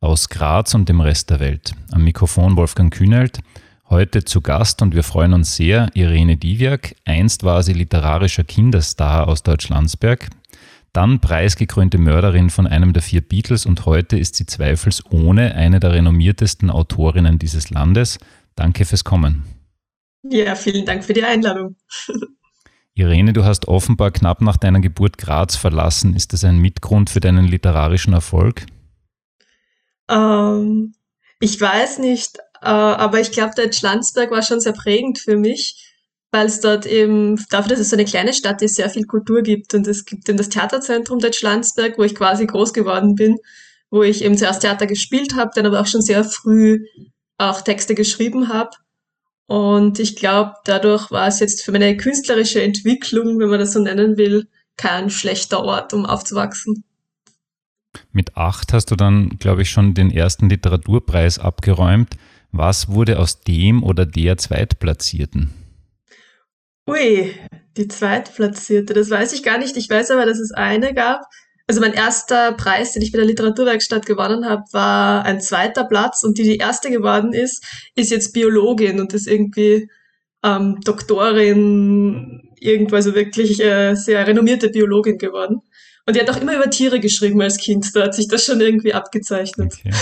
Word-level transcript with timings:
aus 0.00 0.28
Graz 0.28 0.74
und 0.74 0.88
dem 0.88 1.00
Rest 1.00 1.30
der 1.30 1.40
Welt. 1.40 1.72
Am 1.90 2.04
Mikrofon 2.04 2.56
Wolfgang 2.56 2.92
Kühnelt, 2.92 3.40
heute 3.90 4.24
zu 4.24 4.40
Gast 4.40 4.80
und 4.80 4.94
wir 4.94 5.02
freuen 5.02 5.32
uns 5.32 5.56
sehr, 5.56 5.88
Irene 5.94 6.36
Diviak. 6.36 6.94
Einst 7.04 7.42
war 7.42 7.62
sie 7.62 7.72
literarischer 7.72 8.44
Kinderstar 8.44 9.26
aus 9.26 9.42
Deutschlandsberg, 9.42 10.28
dann 10.92 11.20
preisgekrönte 11.20 11.98
Mörderin 11.98 12.50
von 12.50 12.66
einem 12.66 12.92
der 12.92 13.02
vier 13.02 13.20
Beatles 13.20 13.66
und 13.66 13.86
heute 13.86 14.18
ist 14.18 14.36
sie 14.36 14.46
zweifelsohne 14.46 15.54
eine 15.54 15.80
der 15.80 15.92
renommiertesten 15.92 16.70
Autorinnen 16.70 17.38
dieses 17.38 17.70
Landes. 17.70 18.18
Danke 18.54 18.84
fürs 18.84 19.04
Kommen. 19.04 19.44
Ja, 20.22 20.54
vielen 20.54 20.86
Dank 20.86 21.04
für 21.04 21.12
die 21.12 21.24
Einladung. 21.24 21.76
Irene, 22.94 23.32
du 23.32 23.44
hast 23.44 23.68
offenbar 23.68 24.10
knapp 24.10 24.42
nach 24.42 24.56
deiner 24.56 24.80
Geburt 24.80 25.18
Graz 25.18 25.54
verlassen. 25.54 26.14
Ist 26.14 26.32
das 26.32 26.42
ein 26.42 26.58
Mitgrund 26.58 27.10
für 27.10 27.20
deinen 27.20 27.46
literarischen 27.46 28.12
Erfolg? 28.12 28.66
Ähm, 30.08 30.94
ich 31.40 31.60
weiß 31.60 31.98
nicht, 31.98 32.38
äh, 32.60 32.66
aber 32.66 33.20
ich 33.20 33.30
glaube, 33.30 33.54
der 33.56 33.72
Schlanzberg 33.72 34.30
war 34.30 34.42
schon 34.42 34.60
sehr 34.60 34.72
prägend 34.72 35.18
für 35.18 35.36
mich, 35.36 35.94
weil 36.30 36.46
es 36.46 36.60
dort 36.60 36.86
eben, 36.86 37.36
dafür, 37.50 37.70
dass 37.70 37.80
es 37.80 37.90
so 37.90 37.96
eine 37.96 38.04
kleine 38.04 38.32
Stadt 38.34 38.60
ist, 38.62 38.76
sehr 38.76 38.90
viel 38.90 39.04
Kultur 39.04 39.42
gibt. 39.42 39.74
Und 39.74 39.86
es 39.86 40.04
gibt 40.04 40.28
eben 40.28 40.38
das 40.38 40.48
Theaterzentrum 40.48 41.20
Deutschlandsberg, 41.20 41.98
wo 41.98 42.02
ich 42.02 42.14
quasi 42.14 42.46
groß 42.46 42.72
geworden 42.72 43.14
bin, 43.14 43.36
wo 43.90 44.02
ich 44.02 44.22
eben 44.22 44.36
zuerst 44.36 44.62
Theater 44.62 44.86
gespielt 44.86 45.34
habe, 45.36 45.52
dann 45.54 45.66
aber 45.66 45.80
auch 45.80 45.86
schon 45.86 46.02
sehr 46.02 46.24
früh 46.24 46.84
auch 47.38 47.60
Texte 47.62 47.94
geschrieben 47.94 48.48
habe. 48.48 48.70
Und 49.46 49.98
ich 49.98 50.16
glaube, 50.16 50.54
dadurch 50.64 51.10
war 51.10 51.28
es 51.28 51.40
jetzt 51.40 51.62
für 51.62 51.72
meine 51.72 51.96
künstlerische 51.96 52.60
Entwicklung, 52.60 53.38
wenn 53.38 53.48
man 53.48 53.60
das 53.60 53.72
so 53.72 53.80
nennen 53.80 54.18
will, 54.18 54.46
kein 54.76 55.08
schlechter 55.08 55.64
Ort, 55.64 55.94
um 55.94 56.04
aufzuwachsen. 56.04 56.84
Mit 58.12 58.36
acht 58.36 58.72
hast 58.72 58.90
du 58.90 58.96
dann, 58.96 59.30
glaube 59.38 59.62
ich, 59.62 59.70
schon 59.70 59.94
den 59.94 60.10
ersten 60.10 60.48
Literaturpreis 60.48 61.38
abgeräumt. 61.38 62.16
Was 62.52 62.88
wurde 62.88 63.18
aus 63.18 63.40
dem 63.40 63.82
oder 63.82 64.06
der 64.06 64.38
Zweitplatzierten? 64.38 65.50
Ui, 66.88 67.34
die 67.76 67.88
Zweitplatzierte, 67.88 68.94
das 68.94 69.10
weiß 69.10 69.34
ich 69.34 69.42
gar 69.42 69.58
nicht. 69.58 69.76
Ich 69.76 69.90
weiß 69.90 70.10
aber, 70.10 70.24
dass 70.24 70.38
es 70.38 70.52
eine 70.52 70.94
gab. 70.94 71.22
Also 71.66 71.82
mein 71.82 71.92
erster 71.92 72.52
Preis, 72.52 72.92
den 72.92 73.02
ich 73.02 73.12
bei 73.12 73.18
der 73.18 73.26
Literaturwerkstatt 73.26 74.06
gewonnen 74.06 74.46
habe, 74.46 74.64
war 74.72 75.26
ein 75.26 75.42
zweiter 75.42 75.84
Platz 75.84 76.24
und 76.24 76.38
die 76.38 76.44
die 76.44 76.56
erste 76.56 76.90
geworden 76.90 77.34
ist, 77.34 77.62
ist 77.94 78.10
jetzt 78.10 78.32
Biologin 78.32 79.00
und 79.00 79.12
ist 79.12 79.28
irgendwie 79.28 79.90
ähm, 80.42 80.80
Doktorin, 80.82 82.48
irgendwo 82.58 82.96
also 82.96 83.14
wirklich 83.14 83.60
äh, 83.60 83.94
sehr 83.94 84.26
renommierte 84.26 84.70
Biologin 84.70 85.18
geworden. 85.18 85.60
Und 86.08 86.16
die 86.16 86.20
hat 86.20 86.30
auch 86.30 86.40
immer 86.40 86.56
über 86.56 86.70
Tiere 86.70 87.00
geschrieben 87.00 87.42
als 87.42 87.58
Kind. 87.58 87.94
Da 87.94 88.04
hat 88.04 88.14
sich 88.14 88.28
das 88.28 88.42
schon 88.42 88.62
irgendwie 88.62 88.94
abgezeichnet. 88.94 89.74
Okay. 89.78 89.94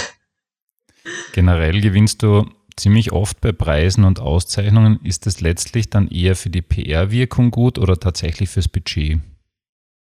Generell 1.33 1.81
gewinnst 1.81 2.23
du 2.23 2.49
ziemlich 2.77 3.11
oft 3.11 3.41
bei 3.41 3.51
Preisen 3.51 4.05
und 4.05 4.21
Auszeichnungen. 4.21 5.01
Ist 5.03 5.27
das 5.27 5.41
letztlich 5.41 5.91
dann 5.91 6.07
eher 6.07 6.37
für 6.37 6.49
die 6.49 6.63
PR-Wirkung 6.63 7.51
gut 7.51 7.77
oder 7.77 7.99
tatsächlich 7.99 8.51
fürs 8.51 8.69
Budget? 8.69 9.19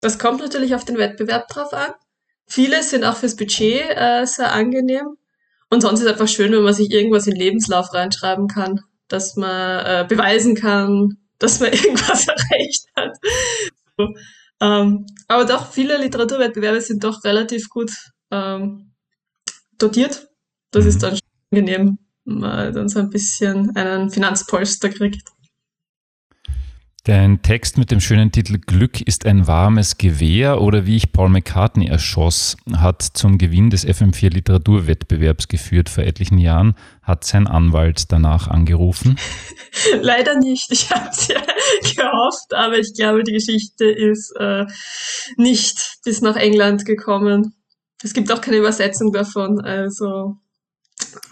Das 0.02 0.18
kommt 0.18 0.40
natürlich 0.40 0.74
auf 0.74 0.84
den 0.84 0.98
Wettbewerb 0.98 1.48
drauf 1.48 1.72
an. 1.72 1.92
Viele 2.46 2.82
sind 2.82 3.04
auch 3.04 3.16
fürs 3.16 3.36
Budget 3.36 3.86
äh, 3.88 4.26
sehr 4.26 4.52
angenehm. 4.52 5.16
Und 5.70 5.80
sonst 5.80 6.00
ist 6.00 6.04
es 6.06 6.12
einfach 6.12 6.28
schön, 6.28 6.52
wenn 6.52 6.64
man 6.64 6.74
sich 6.74 6.90
irgendwas 6.90 7.26
in 7.26 7.32
den 7.32 7.40
Lebenslauf 7.40 7.94
reinschreiben 7.94 8.46
kann, 8.46 8.82
dass 9.08 9.36
man 9.36 9.86
äh, 9.86 10.06
beweisen 10.06 10.54
kann, 10.54 11.16
dass 11.38 11.60
man 11.60 11.72
irgendwas 11.72 12.28
erreicht 12.28 12.84
hat. 12.94 13.16
So. 13.96 14.08
Ähm, 14.60 15.06
aber 15.28 15.44
doch, 15.44 15.70
viele 15.70 15.98
Literaturwettbewerbe 15.98 16.80
sind 16.80 17.04
doch 17.04 17.22
relativ 17.24 17.68
gut 17.68 17.92
ähm, 18.30 18.92
dotiert. 19.78 20.28
Das 20.70 20.84
ist 20.84 20.96
mhm. 20.96 21.00
dann 21.00 21.10
schon 21.12 21.28
angenehm, 21.52 21.98
wenn 22.24 22.38
man 22.38 22.72
dann 22.72 22.88
so 22.88 22.98
ein 22.98 23.10
bisschen 23.10 23.74
einen 23.76 24.10
Finanzpolster 24.10 24.90
kriegt. 24.90 25.28
Dein 27.08 27.40
Text 27.40 27.78
mit 27.78 27.90
dem 27.90 28.00
schönen 28.00 28.32
Titel 28.32 28.58
Glück 28.58 29.00
ist 29.00 29.24
ein 29.24 29.46
warmes 29.46 29.96
Gewehr 29.96 30.60
oder 30.60 30.84
wie 30.84 30.96
ich 30.96 31.10
Paul 31.10 31.30
McCartney 31.30 31.86
erschoss, 31.86 32.58
hat 32.70 33.00
zum 33.00 33.38
Gewinn 33.38 33.70
des 33.70 33.86
FM4 33.86 34.28
Literaturwettbewerbs 34.28 35.48
geführt 35.48 35.88
vor 35.88 36.04
etlichen 36.04 36.36
Jahren, 36.36 36.74
hat 37.02 37.24
sein 37.24 37.46
Anwalt 37.46 38.12
danach 38.12 38.48
angerufen. 38.48 39.16
Leider 40.02 40.38
nicht. 40.38 40.70
Ich 40.70 40.90
habe 40.90 41.08
es 41.10 41.28
ja 41.28 41.40
gehofft, 41.96 42.52
aber 42.52 42.76
ich 42.76 42.92
glaube, 42.94 43.24
die 43.24 43.32
Geschichte 43.32 43.86
ist 43.86 44.36
äh, 44.38 44.66
nicht 45.38 46.00
bis 46.04 46.20
nach 46.20 46.36
England 46.36 46.84
gekommen. 46.84 47.54
Es 48.02 48.12
gibt 48.12 48.30
auch 48.30 48.42
keine 48.42 48.58
Übersetzung 48.58 49.12
davon, 49.12 49.62
also. 49.62 50.36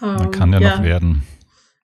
Ähm, 0.01 0.31
kann 0.31 0.53
ja, 0.53 0.59
ja 0.59 0.77
noch 0.77 0.83
werden 0.83 1.21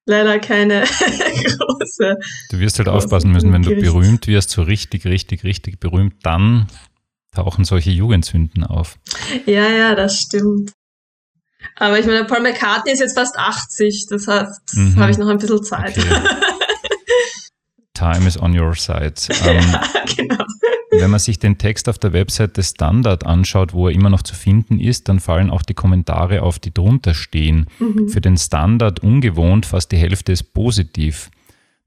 leider 0.05 0.39
keine 0.39 0.81
große. 1.03 2.15
Du 2.49 2.59
wirst 2.59 2.79
halt 2.79 2.89
aufpassen 2.89 3.31
müssen, 3.31 3.53
wenn 3.53 3.63
du 3.63 3.75
berühmt 3.75 4.27
wirst, 4.27 4.49
so 4.49 4.63
richtig, 4.63 5.05
richtig, 5.05 5.43
richtig 5.43 5.79
berühmt, 5.79 6.15
dann 6.23 6.67
tauchen 7.33 7.65
solche 7.65 7.91
Jugendsünden 7.91 8.63
auf. 8.63 8.97
Ja, 9.45 9.69
ja, 9.69 9.95
das 9.95 10.19
stimmt. 10.19 10.71
Aber 11.75 11.99
ich 11.99 12.05
meine, 12.05 12.25
Paul 12.25 12.41
McCartney 12.41 12.91
ist 12.91 12.99
jetzt 12.99 13.17
fast 13.17 13.37
80, 13.37 14.07
das 14.09 14.27
heißt, 14.27 14.75
mhm. 14.75 14.99
habe 14.99 15.11
ich 15.11 15.17
noch 15.17 15.27
ein 15.27 15.37
bisschen 15.37 15.63
Zeit. 15.63 15.97
Okay. 15.97 16.21
Time 17.93 18.27
is 18.27 18.37
on 18.37 18.57
your 18.57 18.75
side. 18.75 19.13
Ähm, 19.45 19.63
ja, 19.71 20.03
genau. 20.15 20.45
Wenn 20.99 21.11
man 21.11 21.19
sich 21.19 21.39
den 21.39 21.57
Text 21.57 21.89
auf 21.89 21.97
der 21.97 22.13
Website 22.13 22.57
des 22.57 22.71
Standard 22.71 23.25
anschaut, 23.25 23.73
wo 23.73 23.87
er 23.87 23.93
immer 23.93 24.09
noch 24.09 24.21
zu 24.21 24.35
finden 24.35 24.79
ist, 24.79 25.09
dann 25.09 25.19
fallen 25.19 25.49
auch 25.49 25.61
die 25.61 25.73
Kommentare 25.73 26.41
auf, 26.41 26.59
die 26.59 26.73
drunter 26.73 27.13
stehen. 27.13 27.67
Mhm. 27.79 28.09
Für 28.09 28.21
den 28.21 28.37
Standard 28.37 29.01
ungewohnt, 29.01 29.65
fast 29.65 29.91
die 29.91 29.97
Hälfte 29.97 30.31
ist 30.31 30.53
positiv. 30.53 31.29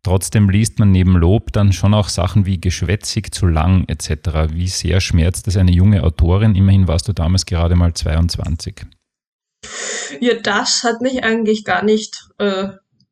Trotzdem 0.03 0.49
liest 0.49 0.79
man 0.79 0.93
neben 0.93 1.17
Lob 1.17 1.53
dann 1.53 1.73
schon 1.73 1.93
auch 1.93 2.09
Sachen 2.09 2.47
wie 2.47 2.61
geschwätzig, 2.61 3.35
zu 3.35 3.47
lang 3.47 3.85
etc. 3.89 4.53
Wie 4.53 4.69
sehr 4.69 5.01
schmerzt 5.01 5.49
es 5.49 5.57
eine 5.57 5.73
junge 5.73 6.05
Autorin? 6.05 6.55
Immerhin 6.55 6.87
warst 6.87 7.09
du 7.09 7.13
damals 7.13 7.45
gerade 7.45 7.75
mal 7.75 7.93
22. 7.93 8.87
Ja, 10.21 10.35
das 10.35 10.85
hat 10.85 11.01
mich 11.01 11.25
eigentlich 11.25 11.65
gar 11.65 11.83
nicht 11.83 12.29
äh, 12.39 12.69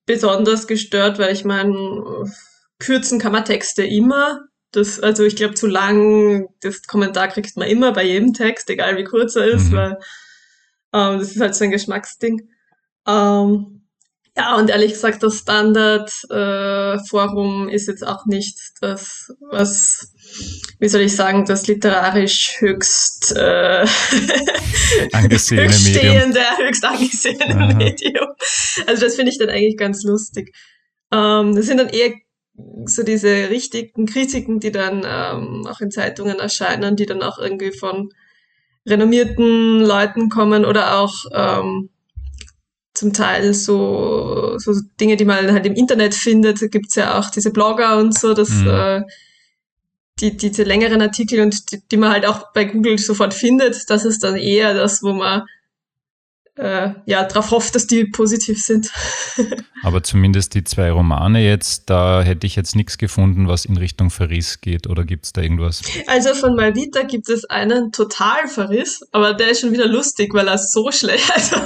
besonders 0.06 0.68
gestört, 0.68 1.18
weil 1.18 1.32
ich 1.32 1.44
meine, 1.44 2.30
kürzen 2.78 3.18
kann 3.18 3.32
man 3.32 3.44
Texte 3.44 3.84
immer. 3.84 4.42
Das, 4.74 5.00
also 5.00 5.24
ich 5.24 5.36
glaube, 5.36 5.54
zu 5.54 5.66
lang, 5.66 6.48
das 6.60 6.82
Kommentar 6.82 7.28
kriegt 7.28 7.56
man 7.56 7.68
immer 7.68 7.92
bei 7.92 8.04
jedem 8.04 8.32
Text, 8.32 8.68
egal 8.70 8.96
wie 8.96 9.04
kurz 9.04 9.36
er 9.36 9.46
ist, 9.46 9.70
mhm. 9.70 9.76
weil 9.76 9.98
ähm, 10.92 11.18
das 11.18 11.30
ist 11.30 11.40
halt 11.40 11.54
so 11.54 11.64
ein 11.64 11.70
Geschmacksding. 11.70 12.48
Ähm, 13.06 13.82
ja, 14.36 14.56
und 14.56 14.68
ehrlich 14.68 14.90
gesagt, 14.92 15.22
das 15.22 15.38
Standard-Forum 15.38 17.68
äh, 17.68 17.74
ist 17.74 17.86
jetzt 17.86 18.04
auch 18.04 18.26
nicht 18.26 18.58
das, 18.80 19.32
was, 19.40 20.12
wie 20.80 20.88
soll 20.88 21.02
ich 21.02 21.14
sagen, 21.14 21.44
das 21.44 21.68
literarisch 21.68 22.56
höchst 22.58 23.30
äh, 23.36 23.86
angesehene 25.12 25.66
höchststehende, 25.66 26.40
Medium. 26.40 26.66
höchst 26.66 26.84
angesehene 26.84 27.54
Aha. 27.54 27.74
Medium. 27.74 28.26
Also 28.88 29.04
das 29.04 29.14
finde 29.14 29.30
ich 29.30 29.38
dann 29.38 29.50
eigentlich 29.50 29.76
ganz 29.76 30.02
lustig. 30.02 30.52
Ähm, 31.12 31.54
das 31.54 31.66
sind 31.66 31.78
dann 31.78 31.90
eher 31.90 32.14
so 32.86 33.02
diese 33.02 33.50
richtigen 33.50 34.06
Kritiken, 34.06 34.60
die 34.60 34.70
dann 34.70 35.04
ähm, 35.06 35.66
auch 35.66 35.80
in 35.80 35.90
Zeitungen 35.90 36.38
erscheinen, 36.38 36.96
die 36.96 37.06
dann 37.06 37.22
auch 37.22 37.38
irgendwie 37.38 37.72
von 37.72 38.10
renommierten 38.86 39.80
Leuten 39.80 40.28
kommen 40.28 40.64
oder 40.64 40.98
auch 40.98 41.14
ähm, 41.32 41.88
zum 42.92 43.12
Teil 43.12 43.54
so, 43.54 44.56
so 44.58 44.72
Dinge, 45.00 45.16
die 45.16 45.24
man 45.24 45.52
halt 45.52 45.66
im 45.66 45.74
Internet 45.74 46.14
findet. 46.14 46.62
Da 46.62 46.66
gibt's 46.68 46.94
ja 46.94 47.18
auch 47.18 47.30
diese 47.30 47.50
Blogger 47.50 47.98
und 47.98 48.16
so, 48.16 48.34
dass 48.34 48.50
mhm. 48.50 48.68
äh, 48.68 49.02
die, 50.20 50.36
diese 50.36 50.62
längeren 50.62 51.02
Artikel 51.02 51.40
und 51.40 51.72
die, 51.72 51.80
die 51.90 51.96
man 51.96 52.12
halt 52.12 52.24
auch 52.24 52.52
bei 52.52 52.64
Google 52.64 52.98
sofort 52.98 53.34
findet, 53.34 53.90
das 53.90 54.04
ist 54.04 54.22
dann 54.22 54.36
eher 54.36 54.74
das, 54.74 55.02
wo 55.02 55.12
man 55.12 55.42
äh, 56.56 56.90
ja, 57.06 57.24
darauf 57.24 57.50
hofft, 57.50 57.74
dass 57.74 57.86
die 57.86 58.04
positiv 58.04 58.62
sind. 58.62 58.90
Aber 59.82 60.02
zumindest 60.02 60.54
die 60.54 60.62
zwei 60.62 60.90
Romane 60.92 61.44
jetzt, 61.44 61.90
da 61.90 62.22
hätte 62.22 62.46
ich 62.46 62.54
jetzt 62.54 62.76
nichts 62.76 62.96
gefunden, 62.96 63.48
was 63.48 63.64
in 63.64 63.76
Richtung 63.76 64.10
Verriss 64.10 64.60
geht. 64.60 64.86
Oder 64.86 65.04
gibt 65.04 65.24
es 65.24 65.32
da 65.32 65.42
irgendwas? 65.42 65.82
Also 66.06 66.32
von 66.34 66.54
Malvita 66.54 67.02
gibt 67.02 67.28
es 67.28 67.44
einen 67.46 67.90
Totalverriss, 67.90 69.02
aber 69.10 69.34
der 69.34 69.50
ist 69.50 69.60
schon 69.60 69.72
wieder 69.72 69.88
lustig, 69.88 70.32
weil 70.32 70.46
er 70.46 70.58
so 70.58 70.90
schlecht, 70.92 71.30
also 71.34 71.56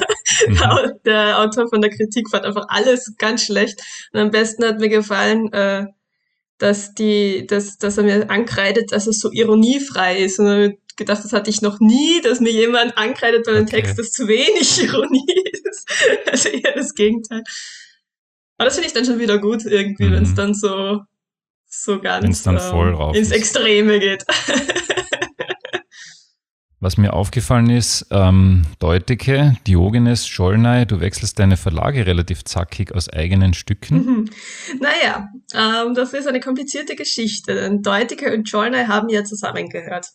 mhm. 0.49 0.93
der 1.05 1.39
Autor 1.39 1.69
von 1.69 1.83
der 1.83 1.91
Kritik 1.91 2.31
fand 2.31 2.45
einfach 2.45 2.65
alles 2.69 3.15
ganz 3.19 3.45
schlecht. 3.45 3.81
Und 4.13 4.21
am 4.21 4.31
besten 4.31 4.65
hat 4.65 4.81
mir 4.81 4.89
gefallen, 4.89 5.53
äh, 5.53 5.87
dass 6.57 6.95
die, 6.95 7.47
dass, 7.47 7.79
dass 7.79 7.99
er 7.99 8.05
mir 8.05 8.31
ankreidet, 8.31 8.91
dass 8.93 9.07
es 9.07 9.21
so 9.21 9.31
ironiefrei 9.31 10.19
ist. 10.19 10.39
Und 10.41 10.79
gedacht, 10.99 11.25
das 11.25 11.33
hatte 11.33 11.49
ich 11.49 11.63
noch 11.63 11.81
nie, 11.81 12.21
dass 12.21 12.41
mir 12.41 12.53
jemand 12.53 12.99
ankreidet 12.99 13.47
bei 13.47 13.53
einem 13.53 13.63
okay. 13.63 13.81
Text, 13.81 13.99
dass 13.99 14.11
zu 14.11 14.29
wenig 14.29 14.83
Ironie 14.83 15.35
ist. 15.63 15.89
Also 16.31 16.51
eher 16.51 16.75
das 16.75 16.95
Gegenteil. 16.95 17.43
Aber 18.59 18.67
das 18.67 18.75
finde 18.75 18.89
ich 18.89 18.95
dann 18.95 19.07
schon 19.07 19.19
wieder 19.19 19.39
gut 19.39 19.65
irgendwie, 19.65 20.09
mhm. 20.09 20.13
wenn 20.13 20.23
es 20.25 20.35
dann 20.35 20.53
so, 20.53 21.01
so 21.67 22.01
ganz 22.01 22.43
dann 22.43 22.59
voll 22.59 22.97
ähm, 23.01 23.15
ins 23.15 23.31
Extreme 23.31 24.01
geht. 24.01 24.25
Was 26.81 26.97
mir 26.97 27.13
aufgefallen 27.13 27.71
ist, 27.71 28.07
ähm, 28.13 28.63
Deuteke, 28.79 29.57
Diogenes, 29.67 30.29
Schollnei, 30.29 30.85
du 30.85 31.01
wechselst 31.01 31.37
deine 31.41 31.57
Verlage 31.57 32.07
relativ 32.07 32.45
zackig 32.45 32.95
aus 32.95 33.09
eigenen 33.09 33.53
Stücken. 33.53 33.97
Mhm. 33.97 34.31
Naja, 34.81 35.29
ähm, 35.55 35.95
das 35.95 36.13
ist 36.13 36.29
eine 36.29 36.39
komplizierte 36.39 36.95
Geschichte, 36.95 37.57
denn 37.57 37.83
Deuteke 37.83 38.33
und 38.33 38.49
Schollnei 38.49 38.85
haben 38.85 39.09
ja 39.09 39.25
zusammengehört. 39.25 40.07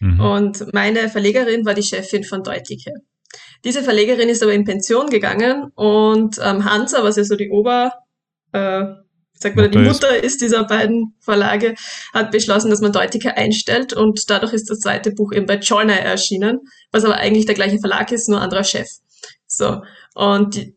Mhm. 0.00 0.20
Und 0.20 0.72
meine 0.72 1.08
Verlegerin 1.08 1.64
war 1.64 1.74
die 1.74 1.82
Chefin 1.82 2.24
von 2.24 2.42
Deutliche. 2.42 2.92
Diese 3.64 3.82
Verlegerin 3.82 4.28
ist 4.28 4.42
aber 4.42 4.52
in 4.52 4.64
Pension 4.64 5.08
gegangen 5.08 5.70
und 5.74 6.38
ähm, 6.42 6.64
Hansa, 6.64 7.02
was 7.02 7.16
ja 7.16 7.24
so 7.24 7.36
die 7.36 7.50
Ober, 7.50 7.92
äh, 8.52 8.84
sag 9.34 9.56
mal, 9.56 9.68
die 9.68 9.78
Mutter 9.78 10.22
ist 10.22 10.40
dieser 10.40 10.64
beiden 10.64 11.14
Verlage, 11.20 11.74
hat 12.14 12.30
beschlossen, 12.30 12.70
dass 12.70 12.80
man 12.80 12.92
Deutike 12.92 13.36
einstellt 13.36 13.92
und 13.92 14.30
dadurch 14.30 14.52
ist 14.52 14.70
das 14.70 14.80
zweite 14.80 15.10
Buch 15.10 15.32
eben 15.32 15.46
bei 15.46 15.56
Journey 15.56 15.92
erschienen, 15.92 16.60
was 16.92 17.04
aber 17.04 17.16
eigentlich 17.16 17.46
der 17.46 17.54
gleiche 17.54 17.78
Verlag 17.78 18.12
ist, 18.12 18.28
nur 18.28 18.40
anderer 18.40 18.64
Chef. 18.64 18.88
So. 19.46 19.82
Und 20.14 20.54
die, 20.54 20.76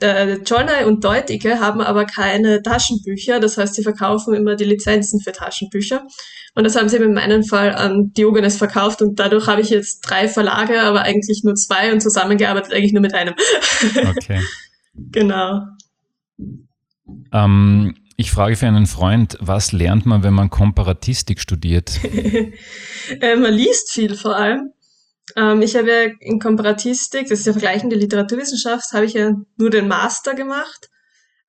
äh, 0.00 0.34
Journey 0.44 0.84
und 0.84 1.04
Deutike 1.04 1.60
haben 1.60 1.80
aber 1.80 2.04
keine 2.04 2.62
Taschenbücher, 2.62 3.40
das 3.40 3.56
heißt, 3.56 3.74
sie 3.74 3.82
verkaufen 3.82 4.34
immer 4.34 4.56
die 4.56 4.64
Lizenzen 4.64 5.20
für 5.20 5.32
Taschenbücher. 5.32 6.06
Und 6.54 6.64
das 6.64 6.74
haben 6.74 6.88
sie 6.88 6.96
in 6.96 7.12
meinem 7.12 7.44
Fall 7.44 7.74
an 7.74 8.12
Diogenes 8.14 8.56
verkauft 8.56 9.02
und 9.02 9.18
dadurch 9.18 9.46
habe 9.46 9.60
ich 9.60 9.68
jetzt 9.68 10.00
drei 10.00 10.26
Verlage, 10.26 10.80
aber 10.80 11.02
eigentlich 11.02 11.42
nur 11.44 11.54
zwei 11.54 11.92
und 11.92 12.00
zusammengearbeitet 12.00 12.72
eigentlich 12.72 12.92
nur 12.92 13.02
mit 13.02 13.14
einem. 13.14 13.34
Okay. 14.16 14.40
genau. 14.94 15.62
Ähm, 17.32 17.94
ich 18.16 18.30
frage 18.30 18.56
für 18.56 18.66
einen 18.66 18.86
Freund, 18.86 19.36
was 19.40 19.72
lernt 19.72 20.06
man, 20.06 20.22
wenn 20.22 20.32
man 20.32 20.48
Komparatistik 20.48 21.40
studiert? 21.40 22.00
äh, 23.20 23.36
man 23.36 23.52
liest 23.52 23.92
viel 23.92 24.14
vor 24.16 24.36
allem. 24.36 24.72
Ähm, 25.34 25.62
ich 25.62 25.74
habe 25.74 25.90
ja 25.90 26.10
in 26.20 26.38
Komparatistik, 26.38 27.28
das 27.28 27.40
ist 27.40 27.46
ja 27.46 27.52
vergleichende 27.52 27.96
Literaturwissenschaft, 27.96 28.92
habe 28.92 29.06
ich 29.06 29.14
ja 29.14 29.32
nur 29.56 29.70
den 29.70 29.88
Master 29.88 30.34
gemacht. 30.34 30.88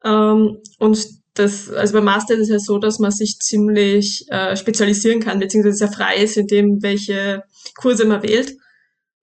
Ähm, 0.03 0.57
und 0.79 1.07
das, 1.35 1.69
also 1.69 1.94
beim 1.94 2.06
Master 2.06 2.33
ist 2.33 2.41
es 2.41 2.50
ja 2.50 2.59
so, 2.59 2.79
dass 2.79 3.00
man 3.00 3.12
sich 3.12 3.38
ziemlich 3.39 4.25
äh, 4.29 4.56
spezialisieren 4.56 5.19
kann, 5.19 5.39
beziehungsweise 5.39 5.77
sehr 5.77 5.91
frei 5.91 6.18
ist 6.18 6.38
in 6.38 6.47
dem, 6.47 6.81
welche 6.81 7.44
Kurse 7.75 8.06
man 8.06 8.24
wählt. 8.24 8.57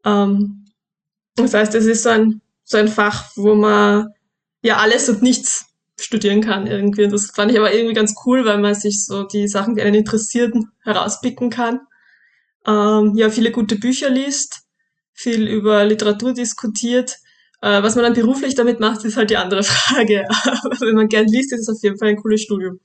Ähm, 0.04 0.66
das 1.36 1.54
heißt, 1.54 1.74
es 1.74 1.86
ist 1.86 2.04
so 2.04 2.10
ein, 2.10 2.40
so 2.62 2.78
ein 2.78 2.88
Fach, 2.88 3.30
wo 3.34 3.54
man 3.54 4.08
ja 4.62 4.76
alles 4.76 5.08
und 5.08 5.22
nichts 5.22 5.66
studieren 5.98 6.40
kann 6.40 6.66
irgendwie. 6.66 7.08
Das 7.08 7.26
fand 7.26 7.50
ich 7.50 7.58
aber 7.58 7.72
irgendwie 7.72 7.94
ganz 7.94 8.14
cool, 8.24 8.44
weil 8.44 8.58
man 8.58 8.74
sich 8.74 9.04
so 9.04 9.24
die 9.24 9.48
Sachen, 9.48 9.74
die 9.74 9.82
einen 9.82 9.94
interessieren, 9.94 10.70
herauspicken 10.82 11.50
kann. 11.50 11.80
Ähm, 12.66 13.14
ja, 13.16 13.31
viele 13.31 13.50
gute 13.50 13.76
Bücher 13.76 14.11
liest, 14.11 14.62
viel 15.12 15.46
über 15.46 15.84
Literatur 15.84 16.32
diskutiert 16.32 17.19
äh, 17.64 17.82
was 17.82 17.94
man 17.94 18.05
dann 18.05 18.12
beruflich 18.12 18.55
damit 18.55 18.78
macht, 18.78 19.05
ist 19.05 19.16
halt 19.16 19.31
die 19.31 19.38
andere 19.38 19.62
Frage. 19.64 20.28
Aber 20.28 20.81
wenn 20.81 20.96
man 20.96 21.08
gern 21.08 21.26
liest, 21.26 21.52
ist 21.52 21.66
es 21.66 21.76
auf 21.76 21.82
jeden 21.82 21.99
Fall 21.99 22.08
ein 22.08 22.16
cooles 22.16 22.43
Studium. 22.43 22.78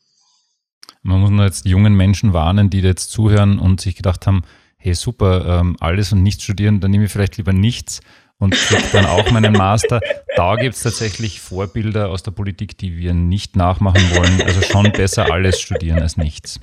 Man 1.01 1.19
muss 1.19 1.29
nur 1.29 1.43
jetzt 1.43 1.65
jungen 1.65 1.95
Menschen 1.95 2.33
warnen, 2.33 2.69
die 2.69 2.79
jetzt 2.79 3.11
zuhören 3.11 3.59
und 3.59 3.81
sich 3.81 3.95
gedacht 3.95 4.25
haben, 4.25 4.43
hey 4.77 4.93
super, 4.93 5.59
ähm, 5.59 5.75
alles 5.81 6.13
und 6.13 6.23
nichts 6.23 6.43
studieren, 6.43 6.79
dann 6.79 6.91
nehme 6.91 7.05
ich 7.05 7.11
vielleicht 7.11 7.35
lieber 7.35 7.51
nichts 7.51 7.99
und 8.37 8.53
kriege 8.53 8.83
dann 8.93 9.05
auch 9.05 9.29
meinen 9.31 9.51
Master. 9.51 9.99
Da 10.37 10.55
gibt 10.55 10.75
es 10.75 10.83
tatsächlich 10.83 11.41
Vorbilder 11.41 12.09
aus 12.09 12.23
der 12.23 12.31
Politik, 12.31 12.77
die 12.77 12.95
wir 12.97 13.13
nicht 13.13 13.57
nachmachen 13.57 14.01
wollen. 14.15 14.41
Also 14.43 14.61
schon 14.61 14.91
besser 14.93 15.29
alles 15.29 15.59
studieren 15.59 15.99
als 16.01 16.15
nichts. 16.15 16.57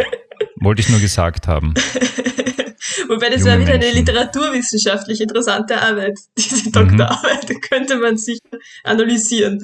Wollte 0.56 0.80
ich 0.80 0.88
nur 0.88 1.00
gesagt 1.00 1.48
haben. 1.48 1.74
Wobei 3.08 3.30
das 3.30 3.44
wäre 3.44 3.58
wieder 3.58 3.72
Menschen. 3.72 3.90
eine 3.90 3.98
literaturwissenschaftlich 3.98 5.20
interessante 5.20 5.80
Arbeit. 5.80 6.18
Diese 6.38 6.70
Doktorarbeit 6.70 7.48
mhm. 7.48 7.60
könnte 7.60 7.96
man 7.96 8.16
sicher 8.16 8.40
analysieren. 8.84 9.60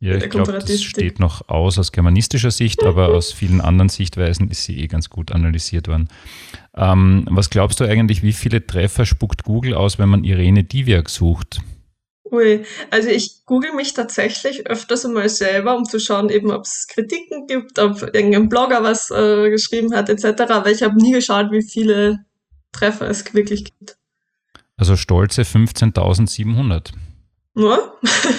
Ja, 0.00 0.14
ich 0.14 0.30
glaube, 0.30 0.52
das 0.52 0.80
steht 0.82 1.18
noch 1.18 1.48
aus 1.48 1.76
aus 1.76 1.90
germanistischer 1.90 2.52
Sicht, 2.52 2.84
aber 2.84 3.08
aus 3.14 3.32
vielen 3.32 3.60
anderen 3.60 3.88
Sichtweisen 3.88 4.48
ist 4.48 4.64
sie 4.64 4.78
eh 4.78 4.86
ganz 4.86 5.10
gut 5.10 5.32
analysiert 5.32 5.88
worden. 5.88 6.08
Ähm, 6.76 7.26
was 7.30 7.50
glaubst 7.50 7.80
du 7.80 7.84
eigentlich, 7.84 8.22
wie 8.22 8.32
viele 8.32 8.64
Treffer 8.64 9.06
spuckt 9.06 9.42
Google 9.42 9.74
aus, 9.74 9.98
wenn 9.98 10.08
man 10.08 10.22
Irene 10.22 10.62
Diviak 10.62 11.10
sucht? 11.10 11.60
Ui, 12.30 12.64
also 12.90 13.08
ich 13.08 13.44
google 13.46 13.72
mich 13.72 13.94
tatsächlich 13.94 14.66
öfters 14.66 15.04
einmal 15.04 15.28
selber, 15.28 15.76
um 15.76 15.84
zu 15.84 15.98
schauen, 15.98 16.28
eben 16.28 16.50
ob 16.50 16.64
es 16.64 16.86
Kritiken 16.86 17.46
gibt, 17.46 17.78
ob 17.78 18.02
irgendein 18.14 18.48
Blogger 18.48 18.82
was 18.82 19.10
äh, 19.10 19.50
geschrieben 19.50 19.94
hat, 19.94 20.08
etc. 20.10 20.42
Aber 20.50 20.70
ich 20.70 20.82
habe 20.82 20.96
nie 20.96 21.12
geschaut, 21.12 21.50
wie 21.50 21.62
viele 21.62 22.18
Treffer 22.72 23.08
es 23.08 23.32
wirklich 23.34 23.64
gibt. 23.64 23.96
Also 24.76 24.96
stolze 24.96 25.42
15.700. 25.42 26.92
Ja, 27.56 27.78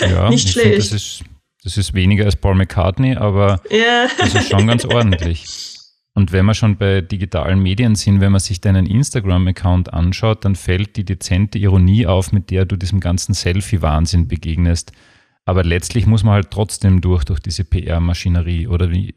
ja 0.07 0.29
nicht 0.29 0.49
schlecht. 0.49 0.67
Find, 0.67 0.77
das, 0.79 0.91
ist, 0.91 1.23
das 1.63 1.77
ist 1.77 1.93
weniger 1.93 2.25
als 2.25 2.37
Paul 2.37 2.55
McCartney, 2.55 3.15
aber 3.15 3.61
ja. 3.69 4.07
das 4.17 4.35
ist 4.35 4.49
schon 4.49 4.65
ganz 4.67 4.85
ordentlich. 4.85 5.75
Und 6.13 6.31
wenn 6.31 6.45
wir 6.45 6.53
schon 6.53 6.77
bei 6.77 7.01
digitalen 7.01 7.61
Medien 7.61 7.95
sind, 7.95 8.19
wenn 8.19 8.31
man 8.31 8.39
sich 8.39 8.59
deinen 8.61 8.85
Instagram-Account 8.85 9.93
anschaut, 9.93 10.43
dann 10.43 10.55
fällt 10.55 10.95
die 10.95 11.05
dezente 11.05 11.57
Ironie 11.59 12.07
auf, 12.07 12.31
mit 12.31 12.49
der 12.51 12.65
du 12.65 12.75
diesem 12.75 12.99
ganzen 12.99 13.33
Selfie-Wahnsinn 13.33 14.27
begegnest. 14.27 14.91
Aber 15.45 15.63
letztlich 15.63 16.05
muss 16.05 16.23
man 16.23 16.33
halt 16.33 16.51
trotzdem 16.51 17.01
durch, 17.01 17.23
durch 17.23 17.39
diese 17.39 17.63
PR-Maschinerie, 17.63 18.67
oder 18.67 18.91
wie? 18.91 19.15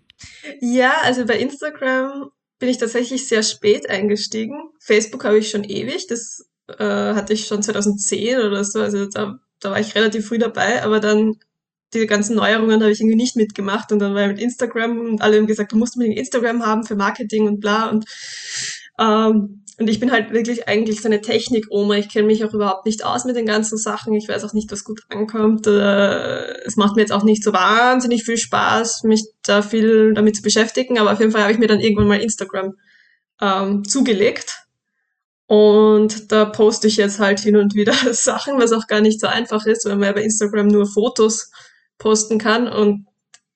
Ja, 0.60 0.94
also 1.02 1.26
bei 1.26 1.38
Instagram 1.38 2.30
bin 2.62 2.68
ich 2.68 2.78
tatsächlich 2.78 3.26
sehr 3.26 3.42
spät 3.42 3.90
eingestiegen. 3.90 4.54
Facebook 4.78 5.24
habe 5.24 5.36
ich 5.36 5.50
schon 5.50 5.64
ewig, 5.64 6.06
das 6.06 6.48
äh, 6.68 6.84
hatte 7.12 7.32
ich 7.32 7.48
schon 7.48 7.60
2010 7.60 8.38
oder 8.38 8.64
so, 8.64 8.78
also 8.80 9.06
da, 9.06 9.40
da 9.58 9.72
war 9.72 9.80
ich 9.80 9.96
relativ 9.96 10.28
früh 10.28 10.38
dabei, 10.38 10.84
aber 10.84 11.00
dann 11.00 11.40
die 11.92 12.06
ganzen 12.06 12.36
Neuerungen 12.36 12.80
habe 12.80 12.92
ich 12.92 13.00
irgendwie 13.00 13.16
nicht 13.16 13.34
mitgemacht. 13.34 13.90
Und 13.90 13.98
dann 13.98 14.14
war 14.14 14.22
ich 14.22 14.28
mit 14.28 14.40
Instagram 14.40 15.00
und 15.00 15.22
alle 15.22 15.38
haben 15.38 15.48
gesagt, 15.48 15.72
du 15.72 15.76
musst 15.76 15.96
unbedingt 15.96 16.20
Instagram 16.20 16.64
haben 16.64 16.84
für 16.84 16.94
Marketing 16.94 17.48
und 17.48 17.58
bla. 17.58 17.90
Und 17.90 18.04
ähm, 18.96 19.61
und 19.78 19.88
ich 19.88 20.00
bin 20.00 20.12
halt 20.12 20.32
wirklich 20.32 20.68
eigentlich 20.68 21.00
so 21.00 21.08
eine 21.08 21.22
Technik-Oma. 21.22 21.94
Ich 21.94 22.10
kenne 22.10 22.26
mich 22.26 22.44
auch 22.44 22.52
überhaupt 22.52 22.84
nicht 22.84 23.04
aus 23.04 23.24
mit 23.24 23.36
den 23.36 23.46
ganzen 23.46 23.78
Sachen. 23.78 24.12
Ich 24.14 24.28
weiß 24.28 24.44
auch 24.44 24.52
nicht, 24.52 24.70
was 24.70 24.84
gut 24.84 25.00
ankommt. 25.08 25.66
Äh, 25.66 26.64
es 26.64 26.76
macht 26.76 26.94
mir 26.94 27.02
jetzt 27.02 27.12
auch 27.12 27.24
nicht 27.24 27.42
so 27.42 27.52
wahnsinnig 27.52 28.24
viel 28.24 28.36
Spaß, 28.36 29.04
mich 29.04 29.24
da 29.42 29.62
viel 29.62 30.12
damit 30.12 30.36
zu 30.36 30.42
beschäftigen. 30.42 30.98
Aber 30.98 31.12
auf 31.12 31.20
jeden 31.20 31.32
Fall 31.32 31.42
habe 31.42 31.52
ich 31.52 31.58
mir 31.58 31.68
dann 31.68 31.80
irgendwann 31.80 32.08
mal 32.08 32.20
Instagram 32.20 32.74
ähm, 33.40 33.84
zugelegt. 33.84 34.66
Und 35.46 36.30
da 36.32 36.44
poste 36.44 36.86
ich 36.86 36.96
jetzt 36.96 37.18
halt 37.18 37.40
hin 37.40 37.56
und 37.56 37.74
wieder 37.74 37.94
Sachen, 38.12 38.58
was 38.58 38.72
auch 38.72 38.86
gar 38.86 39.00
nicht 39.00 39.20
so 39.20 39.26
einfach 39.26 39.64
ist, 39.64 39.86
weil 39.86 39.96
man 39.96 40.08
ja 40.08 40.12
bei 40.12 40.22
Instagram 40.22 40.66
nur 40.66 40.86
Fotos 40.86 41.50
posten 41.98 42.38
kann. 42.38 42.68
Und 42.68 43.06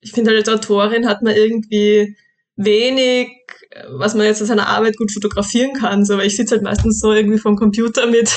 ich 0.01 0.13
finde 0.13 0.31
halt 0.31 0.49
als 0.49 0.61
Autorin 0.61 1.07
hat 1.07 1.23
man 1.23 1.35
irgendwie 1.35 2.17
wenig 2.57 3.29
was 3.91 4.15
man 4.15 4.27
jetzt 4.27 4.43
aus 4.43 4.49
seiner 4.49 4.69
Arbeit 4.69 4.97
gut 4.97 5.13
fotografieren 5.13 5.75
kann. 5.75 6.05
So, 6.05 6.17
weil 6.19 6.27
ich 6.27 6.37
sitze 6.37 6.55
halt 6.55 6.65
meistens 6.65 7.01
so 7.01 7.13
irgendwie 7.13 7.39
vom 7.39 7.57
Computer 7.57 8.07
mit, 8.07 8.31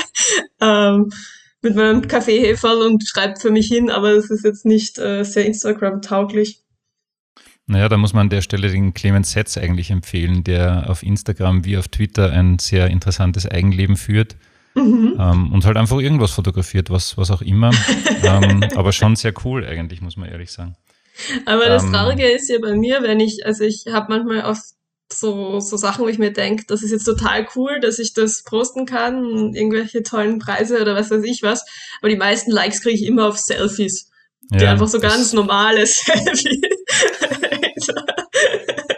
ähm, 0.60 1.10
mit 1.62 1.74
meinem 1.74 2.06
Kaffeeheferl 2.06 2.82
und 2.82 3.06
schreibe 3.06 3.38
für 3.40 3.50
mich 3.50 3.68
hin, 3.68 3.90
aber 3.90 4.10
es 4.10 4.30
ist 4.30 4.44
jetzt 4.44 4.64
nicht 4.64 4.98
äh, 4.98 5.24
sehr 5.24 5.46
Instagram-tauglich. 5.46 6.62
Naja, 7.68 7.88
da 7.88 7.96
muss 7.96 8.12
man 8.12 8.22
an 8.22 8.30
der 8.30 8.42
Stelle 8.42 8.70
den 8.70 8.94
Clemens 8.94 9.32
Setz 9.32 9.58
eigentlich 9.58 9.90
empfehlen, 9.90 10.44
der 10.44 10.88
auf 10.88 11.02
Instagram 11.02 11.64
wie 11.64 11.76
auf 11.76 11.88
Twitter 11.88 12.30
ein 12.30 12.60
sehr 12.60 12.88
interessantes 12.88 13.46
Eigenleben 13.46 13.96
führt. 13.96 14.36
Mhm. 14.76 15.16
Ähm, 15.18 15.52
und 15.52 15.64
halt 15.64 15.76
einfach 15.76 15.98
irgendwas 15.98 16.30
fotografiert, 16.30 16.90
was, 16.90 17.16
was 17.18 17.30
auch 17.30 17.42
immer. 17.42 17.70
ähm, 18.22 18.62
aber 18.76 18.92
schon 18.92 19.16
sehr 19.16 19.32
cool 19.44 19.66
eigentlich, 19.66 20.00
muss 20.00 20.16
man 20.16 20.28
ehrlich 20.28 20.52
sagen. 20.52 20.76
Aber 21.44 21.66
das 21.66 21.84
ähm, 21.84 21.92
Traurige 21.92 22.28
ist 22.30 22.48
ja 22.48 22.58
bei 22.60 22.74
mir, 22.74 23.02
wenn 23.02 23.20
ich, 23.20 23.46
also 23.46 23.64
ich 23.64 23.86
habe 23.90 24.06
manchmal 24.08 24.42
auf 24.42 24.58
so, 25.12 25.60
so 25.60 25.76
Sachen, 25.76 26.04
wo 26.04 26.08
ich 26.08 26.18
mir 26.18 26.32
denke, 26.32 26.64
das 26.66 26.82
ist 26.82 26.90
jetzt 26.90 27.04
total 27.04 27.46
cool, 27.54 27.80
dass 27.80 27.98
ich 27.98 28.12
das 28.12 28.42
posten 28.42 28.86
kann, 28.86 29.54
irgendwelche 29.54 30.02
tollen 30.02 30.38
Preise 30.38 30.80
oder 30.80 30.94
was 30.94 31.10
weiß 31.10 31.22
ich 31.24 31.42
was. 31.42 31.64
Aber 32.00 32.08
die 32.08 32.16
meisten 32.16 32.50
Likes 32.50 32.82
kriege 32.82 32.96
ich 32.96 33.04
immer 33.04 33.28
auf 33.28 33.38
Selfies. 33.38 34.10
Die 34.50 34.62
Ja, 34.62 34.72
einfach 34.72 34.88
so 34.88 35.00
ganz 35.00 35.32
normale 35.32 35.86
Selfies. 35.86 36.60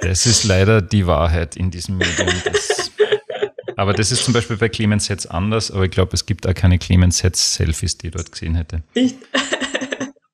Das 0.00 0.26
ist 0.26 0.44
leider 0.44 0.80
die 0.80 1.06
Wahrheit 1.06 1.56
in 1.56 1.70
diesem 1.70 1.98
Medium. 1.98 2.28
Das, 2.44 2.90
aber 3.76 3.92
das 3.92 4.10
ist 4.10 4.24
zum 4.24 4.34
Beispiel 4.34 4.56
bei 4.56 4.68
Clemens 4.68 5.06
Setz 5.06 5.26
anders, 5.26 5.70
aber 5.70 5.84
ich 5.84 5.90
glaube, 5.90 6.14
es 6.14 6.26
gibt 6.26 6.46
auch 6.46 6.54
keine 6.54 6.78
Clemens 6.78 7.18
Setz 7.18 7.54
Selfies, 7.54 7.98
die 7.98 8.08
ich 8.08 8.12
dort 8.14 8.32
gesehen 8.32 8.54
hätte. 8.54 8.82
ich, 8.94 9.16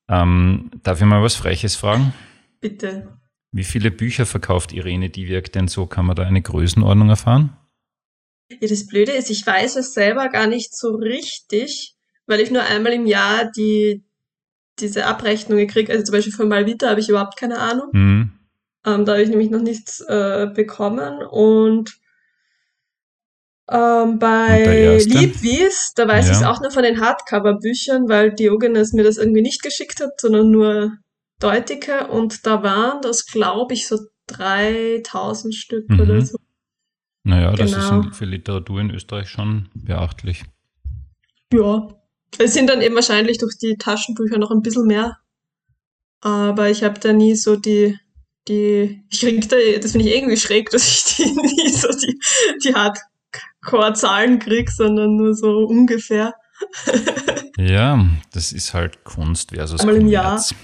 Ähm, 0.07 0.71
darf 0.83 0.99
ich 0.99 1.05
mal 1.05 1.23
was 1.23 1.35
Freches 1.35 1.75
fragen? 1.75 2.13
bitte. 2.65 3.19
Wie 3.51 3.63
viele 3.63 3.91
Bücher 3.91 4.25
verkauft 4.25 4.73
Irene 4.73 5.11
Diewirk 5.11 5.51
denn 5.51 5.67
so? 5.67 5.85
Kann 5.85 6.07
man 6.07 6.15
da 6.15 6.23
eine 6.23 6.41
Größenordnung 6.41 7.09
erfahren? 7.09 7.55
Ja, 8.49 8.67
das 8.67 8.87
Blöde 8.87 9.11
ist, 9.11 9.29
ich 9.29 9.45
weiß 9.45 9.75
es 9.75 9.93
selber 9.93 10.29
gar 10.29 10.47
nicht 10.47 10.75
so 10.75 10.95
richtig, 10.95 11.95
weil 12.25 12.39
ich 12.39 12.49
nur 12.49 12.63
einmal 12.63 12.93
im 12.93 13.05
Jahr 13.05 13.51
die, 13.55 14.03
diese 14.79 15.05
Abrechnungen 15.05 15.67
kriege. 15.67 15.91
Also 15.91 16.05
zum 16.05 16.13
Beispiel 16.13 16.33
von 16.33 16.49
Malvita 16.49 16.89
habe 16.89 16.99
ich 16.99 17.09
überhaupt 17.09 17.37
keine 17.37 17.59
Ahnung. 17.59 17.91
Hm. 17.93 18.31
Ähm, 18.85 19.05
da 19.05 19.13
habe 19.13 19.21
ich 19.21 19.29
nämlich 19.29 19.51
noch 19.51 19.61
nichts 19.61 20.01
äh, 20.01 20.47
bekommen. 20.53 21.23
Und 21.23 21.97
ähm, 23.69 24.19
bei? 24.19 24.97
Liebwies, 25.03 25.93
da 25.95 26.07
weiß 26.07 26.27
Ja. 26.27 26.31
ich 26.31 26.37
es 26.39 26.43
auch 26.43 26.61
nur 26.61 26.71
von 26.71 26.83
den 26.83 26.99
Hardcover-Büchern, 26.99 28.07
weil 28.09 28.33
Diogenes 28.33 28.93
mir 28.93 29.03
das 29.03 29.17
irgendwie 29.17 29.41
nicht 29.41 29.63
geschickt 29.63 29.99
hat, 30.01 30.19
sondern 30.21 30.51
nur 30.51 30.93
Deutike. 31.39 32.07
Und 32.07 32.45
da 32.45 32.63
waren 32.63 33.01
das, 33.01 33.25
glaube 33.25 33.73
ich, 33.73 33.87
so 33.87 33.97
3000 34.27 35.53
Stück 35.55 35.89
Mhm. 35.89 35.99
oder 35.99 36.21
so. 36.25 36.37
Naja, 37.23 37.51
das 37.53 37.71
ist 37.71 37.89
Genau. 37.89 38.11
für 38.11 38.25
Literatur 38.25 38.81
in 38.81 38.91
Österreich 38.91 39.29
schon 39.29 39.69
beachtlich. 39.73 40.43
Ja. 41.51 41.87
Es 42.37 42.53
sind 42.53 42.69
dann 42.69 42.81
eben 42.81 42.95
wahrscheinlich 42.95 43.37
durch 43.37 43.57
die 43.57 43.77
Taschenbücher 43.77 44.37
noch 44.37 44.51
ein 44.51 44.61
bisschen 44.61 44.85
mehr. 44.85 45.17
Aber 46.21 46.69
ich 46.69 46.83
habe 46.83 46.99
da 46.99 47.13
nie 47.13 47.35
so 47.35 47.55
die, 47.55 47.97
die, 48.47 49.03
ich 49.09 49.19
krieg 49.21 49.47
da, 49.49 49.55
das 49.81 49.91
finde 49.93 50.07
ich 50.07 50.15
irgendwie 50.15 50.37
schräg, 50.37 50.69
dass 50.71 50.87
ich 50.87 51.15
die 51.15 51.31
nie 51.31 51.69
so 51.69 51.87
die, 51.89 52.19
die 52.63 52.75
Hardcore-Zahlen 53.65 54.39
krieg, 54.39 54.69
sondern 54.69 55.15
nur 55.15 55.33
so 55.33 55.65
ungefähr. 55.65 56.33
Ja, 57.57 58.05
das 58.33 58.51
ist 58.51 58.73
halt 58.73 59.05
Kunst 59.05 59.51
versus 59.55 59.79
Einmal 59.79 59.95
im 59.95 60.03
Kommerz. 60.03 60.53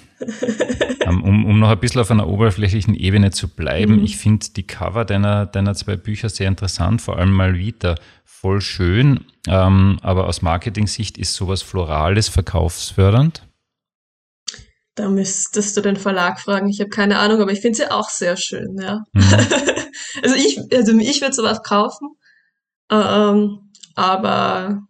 Ähm, 1.03 1.23
um, 1.23 1.45
um 1.45 1.59
noch 1.59 1.69
ein 1.69 1.79
bisschen 1.79 1.99
auf 1.99 2.11
einer 2.11 2.27
oberflächlichen 2.27 2.93
Ebene 2.93 3.31
zu 3.31 3.47
bleiben, 3.47 3.95
Mhm. 3.97 4.03
ich 4.03 4.17
finde 4.17 4.45
die 4.55 4.67
Cover 4.67 5.03
deiner, 5.03 5.47
deiner 5.47 5.73
zwei 5.73 5.95
Bücher 5.95 6.29
sehr 6.29 6.47
interessant, 6.47 7.01
vor 7.01 7.17
allem 7.17 7.31
mal 7.31 7.55
wieder 7.55 7.95
voll 8.23 8.61
schön, 8.61 9.25
ähm, 9.47 9.97
aber 10.03 10.27
aus 10.27 10.43
Marketing-Sicht 10.43 11.17
ist 11.17 11.33
sowas 11.33 11.63
Florales 11.63 12.27
verkaufsfördernd. 12.29 13.47
Da 14.93 15.09
müsstest 15.09 15.75
du 15.75 15.81
den 15.81 15.95
Verlag 15.95 16.39
fragen. 16.39 16.69
Ich 16.69 16.79
habe 16.81 16.89
keine 16.89 17.17
Ahnung, 17.17 17.41
aber 17.41 17.51
ich 17.51 17.61
finde 17.61 17.77
sie 17.77 17.89
auch 17.89 18.09
sehr 18.09 18.37
schön, 18.37 18.77
ja. 18.79 19.03
Mhm. 19.13 19.23
also 20.23 20.35
ich, 20.35 20.59
also 20.71 20.95
ich 20.99 21.21
würde 21.21 21.33
sowas 21.33 21.63
kaufen. 21.63 22.09
Ähm, 22.91 23.59
aber 23.95 24.83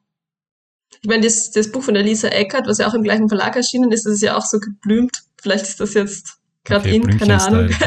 ich 1.02 1.10
meine, 1.10 1.24
das, 1.24 1.52
das 1.52 1.72
Buch 1.72 1.84
von 1.84 1.94
der 1.94 2.04
Lisa 2.04 2.28
Eckert, 2.28 2.68
was 2.68 2.78
ja 2.78 2.88
auch 2.88 2.94
im 2.94 3.04
gleichen 3.04 3.28
Verlag 3.30 3.56
erschienen 3.56 3.92
ist, 3.92 4.06
das 4.06 4.14
ist 4.14 4.22
ja 4.22 4.36
auch 4.38 4.46
so 4.46 4.60
geblümt. 4.60 5.24
Vielleicht 5.42 5.64
ist 5.66 5.80
das 5.80 5.94
jetzt 5.94 6.38
gerade 6.64 6.88
Okay, 6.88 6.96
in, 6.98 7.18
keine 7.18 7.42
Ahnung. 7.42 7.70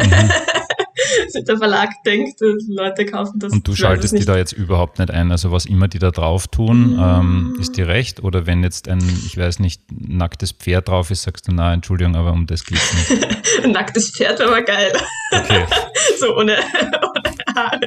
Mhm. 1.35 1.45
Der 1.47 1.59
Verlag 1.59 1.91
denkt, 2.07 2.41
Leute 2.69 3.05
kaufen 3.05 3.39
das. 3.39 3.53
Und 3.53 3.67
du 3.67 3.75
schaltest 3.75 4.17
die 4.17 4.25
da 4.25 4.37
jetzt 4.37 4.53
überhaupt 4.53 4.99
nicht 5.01 5.11
ein. 5.11 5.33
Also 5.33 5.51
was 5.51 5.67
immer 5.67 5.89
die 5.89 5.99
da 5.99 6.11
drauf 6.11 6.47
tun, 6.49 6.93
Mhm. 6.95 6.99
ähm, 7.03 7.57
ist 7.61 7.77
dir 7.77 7.89
recht? 7.89 8.23
Oder 8.23 8.47
wenn 8.47 8.63
jetzt 8.63 8.89
ein, 8.89 9.01
ich 9.27 9.37
weiß 9.37 9.59
nicht, 9.59 9.83
nacktes 9.91 10.53
Pferd 10.53 10.89
drauf 10.89 11.11
ist, 11.11 11.23
sagst 11.23 11.49
du, 11.49 11.53
na, 11.53 11.75
Entschuldigung, 11.75 12.15
aber 12.17 12.33
um 12.33 12.47
das 12.47 12.65
geht's 12.65 13.11
nicht. 13.11 13.27
Ein 13.65 13.73
nacktes 13.73 14.13
Pferd 14.13 14.39
wäre 14.39 14.51
mal 14.51 14.65
geil. 14.65 14.93
Okay. 15.33 15.67
so 16.19 16.37
ohne, 16.37 16.57
ohne 16.57 17.35
Haare. 17.55 17.81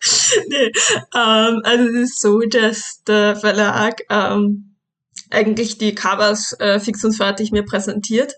nee, 0.48 0.72
ähm, 1.14 1.60
also 1.64 1.84
es 1.88 1.94
ist 1.94 2.20
so, 2.20 2.40
dass 2.40 3.02
der 3.06 3.36
Verlag 3.36 4.02
ähm, 4.08 4.76
eigentlich 5.30 5.78
die 5.78 5.94
Covers 5.94 6.54
äh, 6.58 6.80
fix 6.80 7.04
und 7.04 7.12
fertig 7.12 7.52
mir 7.52 7.64
präsentiert. 7.64 8.34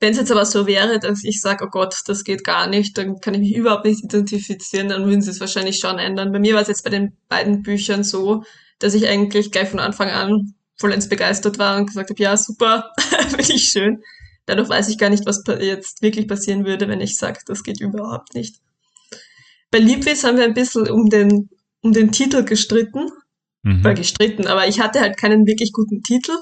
Wenn 0.00 0.12
es 0.12 0.18
jetzt 0.18 0.32
aber 0.32 0.44
so 0.44 0.66
wäre, 0.66 0.98
dass 0.98 1.24
ich 1.24 1.40
sage, 1.40 1.64
oh 1.64 1.70
Gott, 1.70 1.94
das 2.06 2.24
geht 2.24 2.44
gar 2.44 2.66
nicht, 2.66 2.96
dann 2.98 3.20
kann 3.20 3.34
ich 3.34 3.40
mich 3.40 3.54
überhaupt 3.54 3.84
nicht 3.84 4.04
identifizieren, 4.04 4.88
dann 4.88 5.06
würden 5.06 5.22
sie 5.22 5.30
es 5.30 5.40
wahrscheinlich 5.40 5.78
schon 5.78 5.98
ändern. 5.98 6.32
Bei 6.32 6.38
mir 6.38 6.54
war 6.54 6.62
es 6.62 6.68
jetzt 6.68 6.84
bei 6.84 6.90
den 6.90 7.16
beiden 7.28 7.62
Büchern 7.62 8.04
so, 8.04 8.44
dass 8.78 8.94
ich 8.94 9.08
eigentlich 9.08 9.50
gleich 9.50 9.68
von 9.68 9.80
Anfang 9.80 10.10
an 10.10 10.54
vollends 10.76 11.08
begeistert 11.08 11.58
war 11.58 11.78
und 11.78 11.86
gesagt 11.86 12.10
habe, 12.10 12.22
ja, 12.22 12.36
super, 12.36 12.90
finde 13.28 13.52
ich 13.52 13.70
schön. 13.70 14.02
Dadurch 14.44 14.68
weiß 14.68 14.88
ich 14.88 14.98
gar 14.98 15.10
nicht, 15.10 15.26
was 15.26 15.42
jetzt 15.60 16.02
wirklich 16.02 16.28
passieren 16.28 16.64
würde, 16.64 16.88
wenn 16.88 17.00
ich 17.00 17.16
sage, 17.16 17.40
das 17.46 17.64
geht 17.64 17.80
überhaupt 17.80 18.34
nicht. 18.34 18.56
Bei 19.76 19.82
Liebwies 19.82 20.24
haben 20.24 20.38
wir 20.38 20.44
ein 20.44 20.54
bisschen 20.54 20.88
um 20.88 21.10
den, 21.10 21.50
um 21.82 21.92
den 21.92 22.10
Titel 22.10 22.44
gestritten, 22.44 23.10
Mhm. 23.62 23.84
weil 23.84 23.94
gestritten, 23.94 24.46
aber 24.46 24.66
ich 24.66 24.80
hatte 24.80 25.00
halt 25.00 25.18
keinen 25.18 25.46
wirklich 25.46 25.70
guten 25.72 26.02
Titel. 26.02 26.32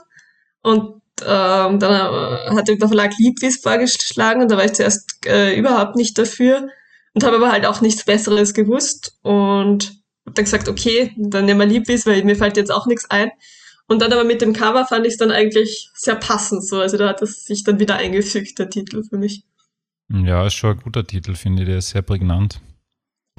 Und 0.63 1.01
ähm, 1.23 1.81
dann 1.81 1.83
äh, 1.83 2.51
hatte 2.55 2.77
der 2.77 2.87
Verlag 2.87 3.19
Liebwies 3.19 3.61
vorgeschlagen 3.61 4.41
und 4.43 4.53
da 4.53 4.57
war 4.57 4.65
ich 4.65 4.75
zuerst 4.75 5.27
äh, 5.27 5.59
überhaupt 5.59 5.97
nicht 5.97 6.17
dafür 6.17 6.69
und 7.13 7.25
habe 7.25 7.37
aber 7.37 7.51
halt 7.51 7.67
auch 7.67 7.81
nichts 7.81 8.05
Besseres 8.05 8.55
gewusst 8.55 9.19
und 9.23 9.87
habe 10.27 10.35
dann 10.35 10.45
gesagt, 10.45 10.69
okay, 10.69 11.13
dann 11.17 11.47
nehmen 11.47 11.59
wir 11.59 11.67
Liebwies, 11.67 12.07
weil 12.07 12.23
mir 12.23 12.37
fällt 12.37 12.57
jetzt 12.57 12.71
auch 12.71 12.87
nichts 12.87 13.11
ein. 13.11 13.33
Und 13.89 14.01
dann 14.01 14.13
aber 14.13 14.23
mit 14.23 14.43
dem 14.43 14.53
Cover 14.53 14.87
fand 14.87 15.07
ich 15.07 15.15
es 15.15 15.19
dann 15.19 15.33
eigentlich 15.33 15.91
sehr 15.95 16.15
passend 16.15 16.65
so. 16.65 16.79
Also 16.79 16.99
da 16.99 17.09
hat 17.09 17.21
es 17.21 17.47
sich 17.47 17.65
dann 17.65 17.81
wieder 17.81 17.97
eingefügt, 17.97 18.61
der 18.61 18.71
Titel 18.71 19.03
für 19.03 19.19
mich. 19.19 19.43
Ja, 20.09 20.47
ist 20.47 20.55
schon 20.55 20.77
ein 20.77 20.83
guter 20.85 21.05
Titel, 21.05 21.35
finde 21.35 21.63
ich, 21.63 21.69
der 21.69 21.79
ist 21.79 21.89
sehr 21.89 22.03
prägnant. 22.03 22.61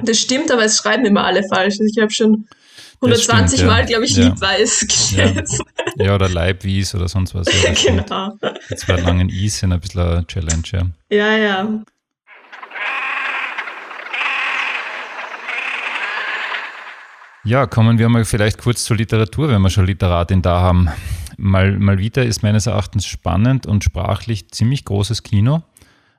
Das 0.04 0.20
stimmt, 0.20 0.52
aber 0.52 0.66
es 0.66 0.78
schreiben 0.78 1.06
immer 1.06 1.24
alle 1.24 1.44
falsch. 1.48 1.76
Also 1.80 1.86
ich 1.86 2.02
habe 2.02 2.12
schon 2.12 2.48
Das 3.02 3.28
120 3.30 3.60
stimmt, 3.60 3.70
ja. 3.72 3.76
Mal, 3.78 3.86
glaube 3.86 4.06
ich, 4.06 4.16
Ja. 4.18 4.26
Liebweiß 4.26 5.12
Ja. 5.12 5.32
gelesen. 5.32 5.66
Ja, 5.98 6.16
oder 6.16 6.28
Leibwies 6.28 6.94
oder 6.96 7.08
sonst 7.08 7.34
was. 7.34 7.48
Ja, 7.64 7.74
genau. 7.74 8.38
Die 8.70 8.76
zwei 8.76 9.00
langen 9.00 9.30
I's 9.30 9.60
sind 9.60 9.72
ein 9.72 9.80
bisschen 9.80 10.02
eine 10.02 10.28
Challenge, 10.28 10.64
ja. 10.72 10.82
Ja, 11.10 11.38
ja. 11.38 11.82
Ja, 17.44 17.68
kommen 17.68 18.00
wir 18.00 18.10
mal 18.10 18.26
vielleicht 18.26 18.58
kurz 18.58 18.84
zur 18.84 18.98
Literatur, 18.98 19.50
wenn 19.50 19.62
wir 19.62 19.70
schon 19.70 19.86
Literatin 19.86 20.42
da 20.42 20.60
haben. 20.62 20.90
Mal, 21.38 21.78
mal 21.78 22.00
wieder 22.00 22.26
ist 22.26 22.42
meines 22.44 22.66
Erachtens 22.66 23.06
spannend 23.06 23.68
und 23.68 23.84
sprachlich 23.84 24.50
ziemlich 24.50 24.84
großes 24.84 25.22
Kino. 25.22 25.62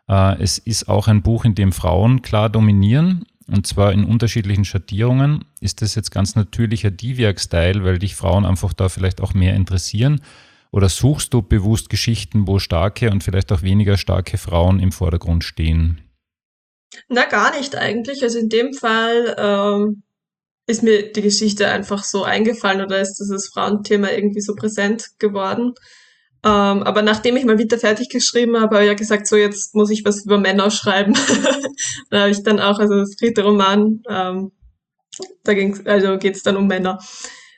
Äh, 0.08 0.40
es 0.40 0.58
ist 0.58 0.88
auch 0.88 1.08
ein 1.08 1.22
Buch, 1.22 1.44
in 1.44 1.54
dem 1.56 1.72
Frauen 1.72 2.22
klar 2.22 2.48
dominieren 2.48 3.24
und 3.48 3.66
zwar 3.66 3.92
in 3.92 4.04
unterschiedlichen 4.04 4.64
Schattierungen. 4.64 5.44
Ist 5.60 5.82
das 5.82 5.94
jetzt 5.94 6.10
ganz 6.10 6.34
natürlicher 6.34 6.90
Diviak-Style, 6.90 7.84
weil 7.84 7.98
dich 7.98 8.16
Frauen 8.16 8.44
einfach 8.44 8.72
da 8.72 8.88
vielleicht 8.88 9.20
auch 9.20 9.34
mehr 9.34 9.54
interessieren? 9.54 10.20
Oder 10.72 10.88
suchst 10.88 11.32
du 11.32 11.42
bewusst 11.42 11.88
Geschichten, 11.88 12.46
wo 12.46 12.58
starke 12.58 13.10
und 13.10 13.22
vielleicht 13.22 13.52
auch 13.52 13.62
weniger 13.62 13.96
starke 13.96 14.36
Frauen 14.36 14.80
im 14.80 14.92
Vordergrund 14.92 15.44
stehen? 15.44 16.00
Na, 17.08 17.24
gar 17.24 17.56
nicht 17.56 17.76
eigentlich. 17.76 18.22
Also 18.22 18.38
in 18.38 18.48
dem 18.48 18.72
Fall 18.72 19.36
ähm, 19.38 20.02
ist 20.66 20.82
mir 20.82 21.12
die 21.12 21.22
Geschichte 21.22 21.68
einfach 21.68 22.02
so 22.02 22.24
eingefallen 22.24 22.82
oder 22.82 23.00
ist 23.00 23.18
dieses 23.18 23.48
Frauenthema 23.48 24.10
irgendwie 24.10 24.40
so 24.40 24.54
präsent 24.54 25.10
geworden. 25.18 25.74
Ähm, 26.46 26.82
aber 26.84 27.02
nachdem 27.02 27.36
ich 27.36 27.44
mal 27.44 27.58
wieder 27.58 27.76
fertig 27.76 28.08
geschrieben 28.08 28.56
habe, 28.60 28.76
habe 28.76 28.84
ich 28.84 28.88
ja 28.90 28.94
gesagt, 28.94 29.26
so 29.26 29.34
jetzt 29.36 29.74
muss 29.74 29.90
ich 29.90 30.04
was 30.04 30.24
über 30.24 30.38
Männer 30.38 30.70
schreiben. 30.70 31.14
da 32.10 32.20
habe 32.20 32.30
ich 32.30 32.42
dann 32.44 32.60
auch, 32.60 32.78
also 32.78 32.94
das 32.98 33.16
dritte 33.16 33.42
Roman, 33.42 34.02
ähm, 34.08 34.52
da 35.42 35.54
ging's, 35.54 35.84
also 35.86 36.18
geht's 36.18 36.42
dann 36.44 36.56
um 36.56 36.68
Männer. 36.68 37.00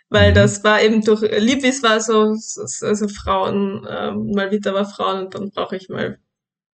Weil 0.08 0.30
Mhm. 0.30 0.36
das 0.36 0.64
war 0.64 0.80
eben 0.80 1.02
durch 1.04 1.20
Liebwies 1.20 1.82
war 1.82 2.00
so, 2.00 2.34
so- 2.34 2.86
also 2.86 3.08
Frauen, 3.08 3.86
ähm, 3.90 4.30
mal 4.30 4.50
wieder 4.50 4.72
war 4.72 4.86
Frauen 4.86 5.26
und 5.26 5.34
dann 5.34 5.50
brauche 5.50 5.76
ich 5.76 5.90
mal 5.90 6.18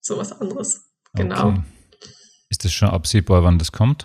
sowas 0.03 0.33
anderes. 0.39 0.83
Genau. 1.15 1.49
Okay. 1.49 1.63
Ist 2.51 2.65
das 2.67 2.73
schon 2.73 2.91
absehbar, 2.91 3.43
wann 3.43 3.59
das 3.59 3.73
kommt? 3.73 4.05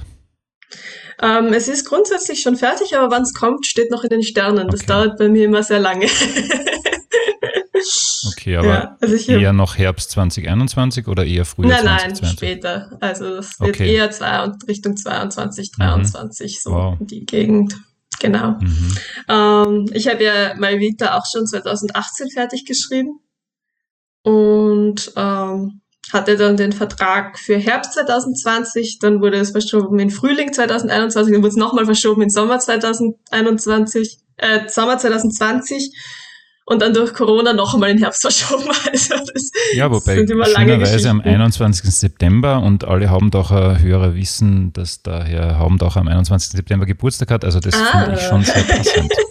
Ähm, 1.22 1.52
es 1.52 1.68
ist 1.68 1.84
grundsätzlich 1.86 2.40
schon 2.42 2.56
fertig, 2.56 2.96
aber 2.96 3.12
wann 3.12 3.24
es 3.24 3.34
kommt, 3.34 3.66
steht 3.66 3.92
noch 3.92 4.04
in 4.06 4.10
den 4.12 4.24
Sternen. 4.24 4.70
Das 4.70 4.82
Okay. 4.84 4.88
dauert 4.94 5.18
bei 5.18 5.28
mir 5.28 5.44
immer 5.46 5.64
sehr 5.64 5.80
lange. 5.80 6.08
Okay, 8.48 8.56
aber 8.56 8.68
ja, 8.68 8.98
also 9.02 9.32
eher 9.32 9.52
noch 9.52 9.78
Herbst 9.78 10.12
2021 10.12 11.08
oder 11.08 11.26
eher 11.26 11.44
früher 11.44 11.68
nein, 11.68 11.84
nein, 11.84 12.16
2022? 12.16 12.38
später. 12.38 12.98
Also 13.02 13.36
das 13.36 13.60
wird 13.60 13.72
Okay. 13.72 13.94
eher 13.94 14.10
zwei 14.12 14.42
und 14.44 14.66
Richtung 14.70 14.96
22, 14.96 15.72
23, 15.74 16.62
so 16.62 16.72
Wow. 16.72 16.98
in 17.02 17.08
die 17.08 17.26
Gegend. 17.26 17.76
Genau. 18.22 18.52
Mhm. 18.52 18.98
Ähm, 19.28 19.86
ich 19.94 20.08
habe 20.08 20.24
ja 20.24 20.56
Malvita 20.58 21.18
auch 21.18 21.26
schon 21.30 21.46
2018 21.46 22.30
fertig 22.32 22.66
geschrieben. 22.66 23.20
Und 24.24 25.12
ähm, 25.18 25.82
hatte 26.14 26.38
dann 26.38 26.56
den 26.56 26.72
Vertrag 26.72 27.38
für 27.38 27.58
Herbst 27.58 27.94
2020, 27.94 29.00
dann 29.00 29.22
wurde 29.22 29.38
es 29.38 29.52
verschoben 29.52 30.00
in 30.00 30.10
Frühling 30.10 30.54
2021, 30.54 31.34
dann 31.34 31.42
wurde 31.42 31.50
es 31.52 31.58
nochmal 31.58 31.86
verschoben 31.86 32.22
in 32.22 32.30
Sommer 32.30 32.60
2021, 32.60 34.20
äh, 34.38 34.70
Sommer 34.70 34.98
2020 34.98 35.92
und 36.68 36.82
dann 36.82 36.94
durch 36.94 37.14
Corona 37.14 37.54
noch 37.54 37.74
einmal 37.74 37.90
in 37.90 37.98
Herbst 37.98 38.22
verschoben. 38.22 38.68
Also 38.92 39.16
das 39.16 39.52
ja, 39.74 39.90
wobei 39.90 40.16
schönerweise 40.16 41.10
am 41.10 41.22
21. 41.22 41.90
September 41.90 42.62
und 42.62 42.84
alle 42.86 43.10
Haubendacher 43.10 43.80
Hörer 43.80 44.16
wissen, 44.16 44.74
dass 44.74 45.02
der 45.02 45.24
Herr 45.24 45.60
Haubendacher 45.60 46.02
am 46.02 46.08
21. 46.08 46.52
September 46.52 46.86
Geburtstag 46.86 47.32
hat. 47.32 47.46
Also 47.46 47.60
das 47.60 47.74
ah. 47.74 48.04
finde 48.04 48.20
ich 48.20 48.28
schon 48.28 48.44
sehr 48.44 48.64
passend. 48.64 49.12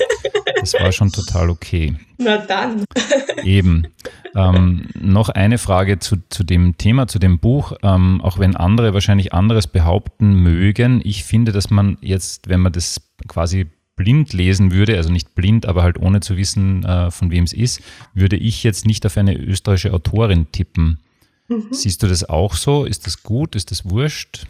Das 0.58 0.74
war 0.82 0.90
schon 0.90 1.12
total 1.12 1.48
okay. 1.50 1.94
Na 2.18 2.38
dann. 2.38 2.84
Eben. 3.44 3.86
Ähm, 4.34 4.88
noch 4.98 5.28
eine 5.28 5.58
Frage 5.58 6.00
zu, 6.00 6.16
zu 6.28 6.42
dem 6.42 6.76
Thema, 6.76 7.06
zu 7.06 7.20
dem 7.20 7.38
Buch. 7.38 7.74
Ähm, 7.84 8.20
auch 8.20 8.40
wenn 8.40 8.56
andere 8.56 8.92
wahrscheinlich 8.92 9.32
anderes 9.32 9.68
behaupten 9.68 10.34
mögen, 10.34 11.00
ich 11.04 11.22
finde, 11.22 11.52
dass 11.52 11.70
man 11.70 11.98
jetzt, 12.00 12.48
wenn 12.48 12.60
man 12.60 12.72
das 12.72 13.00
quasi 13.28 13.68
blind 13.96 14.32
lesen 14.32 14.72
würde, 14.72 14.96
also 14.96 15.10
nicht 15.10 15.34
blind, 15.34 15.66
aber 15.66 15.82
halt 15.82 15.98
ohne 15.98 16.20
zu 16.20 16.36
wissen, 16.36 16.84
äh, 16.84 17.10
von 17.10 17.30
wem 17.30 17.44
es 17.44 17.52
ist, 17.52 17.80
würde 18.14 18.36
ich 18.36 18.62
jetzt 18.62 18.86
nicht 18.86 19.04
auf 19.06 19.16
eine 19.16 19.36
österreichische 19.36 19.92
Autorin 19.92 20.52
tippen. 20.52 21.00
Mhm. 21.48 21.68
Siehst 21.70 22.02
du 22.02 22.06
das 22.06 22.28
auch 22.28 22.54
so? 22.54 22.84
Ist 22.84 23.06
das 23.06 23.22
gut? 23.22 23.56
Ist 23.56 23.70
das 23.70 23.88
wurscht? 23.88 24.46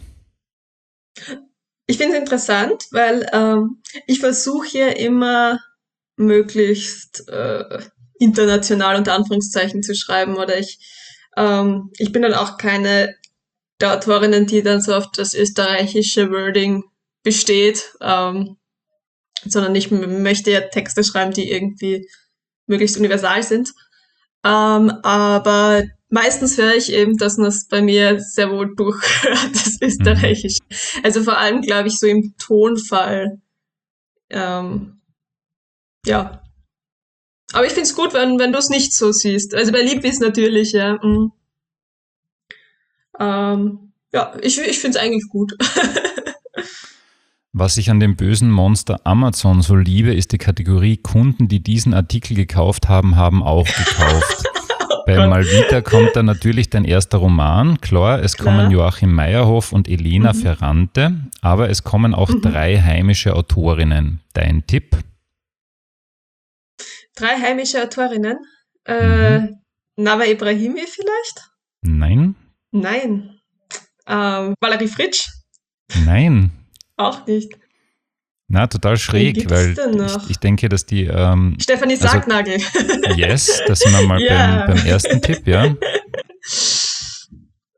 Ich 1.87 1.97
finde 1.97 2.15
es 2.15 2.19
interessant, 2.19 2.85
weil 2.91 3.27
ähm, 3.31 3.81
ich 4.05 4.19
versuche 4.19 4.67
hier 4.67 4.97
immer 4.97 5.59
möglichst 6.17 7.27
äh, 7.29 7.79
international 8.19 8.97
unter 8.97 9.13
Anführungszeichen 9.13 9.83
zu 9.83 9.95
schreiben 9.95 10.35
oder 10.35 10.59
ich, 10.59 10.79
ähm, 11.37 11.91
ich 11.97 12.11
bin 12.11 12.23
dann 12.23 12.33
auch 12.33 12.57
keine 12.57 13.15
der 13.79 13.93
Autorinnen, 13.93 14.47
die 14.47 14.63
dann 14.63 14.81
so 14.81 14.95
auf 14.95 15.11
das 15.11 15.33
österreichische 15.33 16.31
Wording 16.31 16.83
besteht, 17.23 17.93
ähm, 18.01 18.57
sondern 19.45 19.75
ich 19.75 19.91
möchte 19.91 20.51
ja 20.51 20.61
Texte 20.61 21.03
schreiben, 21.03 21.33
die 21.33 21.51
irgendwie 21.51 22.07
möglichst 22.67 22.97
universal 22.97 23.43
sind. 23.43 23.69
Ähm, 24.43 24.91
aber 25.03 25.83
meistens 26.09 26.57
höre 26.57 26.75
ich 26.75 26.91
eben, 26.91 27.17
dass 27.17 27.37
das 27.37 27.67
bei 27.67 27.81
mir 27.81 28.19
sehr 28.19 28.51
wohl 28.51 28.75
durchhört, 28.75 29.49
das 29.53 29.77
mhm. 29.79 29.87
Österreichische. 29.87 30.59
Also 31.03 31.23
vor 31.23 31.37
allem, 31.37 31.61
glaube 31.61 31.87
ich, 31.87 31.99
so 31.99 32.07
im 32.07 32.35
Tonfall. 32.37 33.41
Ähm, 34.29 35.01
ja, 36.05 36.41
aber 37.53 37.65
ich 37.65 37.71
finde 37.71 37.83
es 37.83 37.95
gut, 37.95 38.13
wenn, 38.13 38.39
wenn 38.39 38.51
du 38.51 38.59
es 38.59 38.69
nicht 38.69 38.93
so 38.93 39.11
siehst. 39.11 39.55
Also 39.55 39.71
bei 39.71 39.81
Liebwies 39.81 40.19
natürlich, 40.19 40.73
ja. 40.73 40.99
Mhm. 41.01 41.31
Ähm, 43.19 43.93
ja, 44.13 44.37
ich, 44.41 44.59
ich 44.59 44.79
finde 44.79 44.97
es 44.97 45.03
eigentlich 45.03 45.29
gut. 45.29 45.53
Was 47.59 47.77
ich 47.77 47.89
an 47.89 47.99
dem 47.99 48.15
bösen 48.15 48.51
Monster 48.51 49.01
Amazon 49.03 49.61
so 49.61 49.75
liebe, 49.75 50.13
ist 50.13 50.31
die 50.31 50.37
Kategorie 50.37 50.97
Kunden, 50.97 51.47
die 51.47 51.61
diesen 51.61 51.93
Artikel 51.93 52.35
gekauft 52.35 52.87
haben, 52.87 53.15
haben 53.15 53.41
auch 53.41 53.65
gekauft. 53.65 54.43
Bei 55.07 55.25
Malvita 55.25 55.81
kommt 55.81 56.15
dann 56.15 56.25
natürlich 56.25 56.69
dein 56.69 56.85
erster 56.85 57.17
Roman. 57.17 57.81
Klar, 57.81 58.21
es 58.21 58.35
Klar. 58.35 58.57
kommen 58.57 58.71
Joachim 58.71 59.13
Meyerhoff 59.13 59.71
und 59.71 59.87
Elena 59.87 60.33
mhm. 60.33 60.37
Ferrante, 60.37 61.15
aber 61.41 61.69
es 61.69 61.83
kommen 61.83 62.13
auch 62.13 62.29
mhm. 62.29 62.41
drei 62.41 62.79
heimische 62.79 63.33
Autorinnen. 63.35 64.19
Dein 64.33 64.67
Tipp? 64.67 64.97
drei 67.17 67.35
heimische 67.39 67.83
Autorinnen. 67.83 68.37
Äh, 68.85 69.39
mhm. 69.39 69.59
Nava 69.97 70.25
Ibrahimi 70.25 70.85
vielleicht? 70.87 71.49
Nein. 71.81 72.35
Nein. 72.71 73.39
Ähm, 74.07 74.53
Valerie 74.61 74.87
Fritsch? 74.87 75.27
Nein. 76.05 76.51
Auch 76.97 77.25
nicht. 77.25 77.57
Na, 78.49 78.67
total 78.67 78.97
schräg, 78.97 79.49
weil 79.49 79.75
ich, 80.05 80.29
ich, 80.29 80.37
denke, 80.37 80.69
dass 80.69 80.85
die. 80.85 81.03
Ähm, 81.03 81.57
Stefanie 81.61 81.95
also 81.95 82.07
Sargnagel. 82.07 82.53
Also, 82.53 83.13
yes, 83.19 83.61
das 83.67 83.79
sind 83.79 83.93
wir 83.93 84.07
mal 84.07 84.21
yeah. 84.21 84.65
beim, 84.65 84.77
beim, 84.77 84.85
ersten 84.85 85.21
Tipp, 85.21 85.45
ja. 85.45 85.75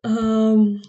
Ähm, 0.06 0.82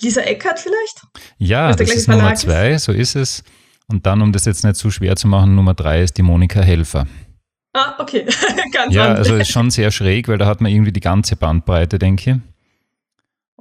Lisa 0.00 0.22
Eckert 0.22 0.58
vielleicht? 0.58 1.02
Ja, 1.38 1.72
das 1.74 1.90
ist 1.90 2.08
Nummer 2.08 2.34
zwei, 2.34 2.76
so 2.78 2.92
ist 2.92 3.14
es. 3.14 3.44
Und 3.86 4.06
dann, 4.06 4.22
um 4.22 4.32
das 4.32 4.46
jetzt 4.46 4.64
nicht 4.64 4.76
zu 4.76 4.90
schwer 4.90 5.16
zu 5.16 5.28
machen, 5.28 5.54
Nummer 5.54 5.74
drei 5.74 6.02
ist 6.02 6.16
die 6.18 6.22
Monika 6.22 6.60
Helfer. 6.60 7.06
Ah, 7.72 7.94
okay. 7.98 8.26
Ganz 8.72 8.94
ja, 8.94 9.14
also 9.14 9.36
ist 9.36 9.50
schon 9.50 9.70
sehr 9.70 9.90
schräg, 9.90 10.28
weil 10.28 10.38
da 10.38 10.46
hat 10.46 10.60
man 10.60 10.72
irgendwie 10.72 10.92
die 10.92 11.00
ganze 11.00 11.36
Bandbreite, 11.36 11.98
denke 11.98 12.30
ich. 12.30 12.36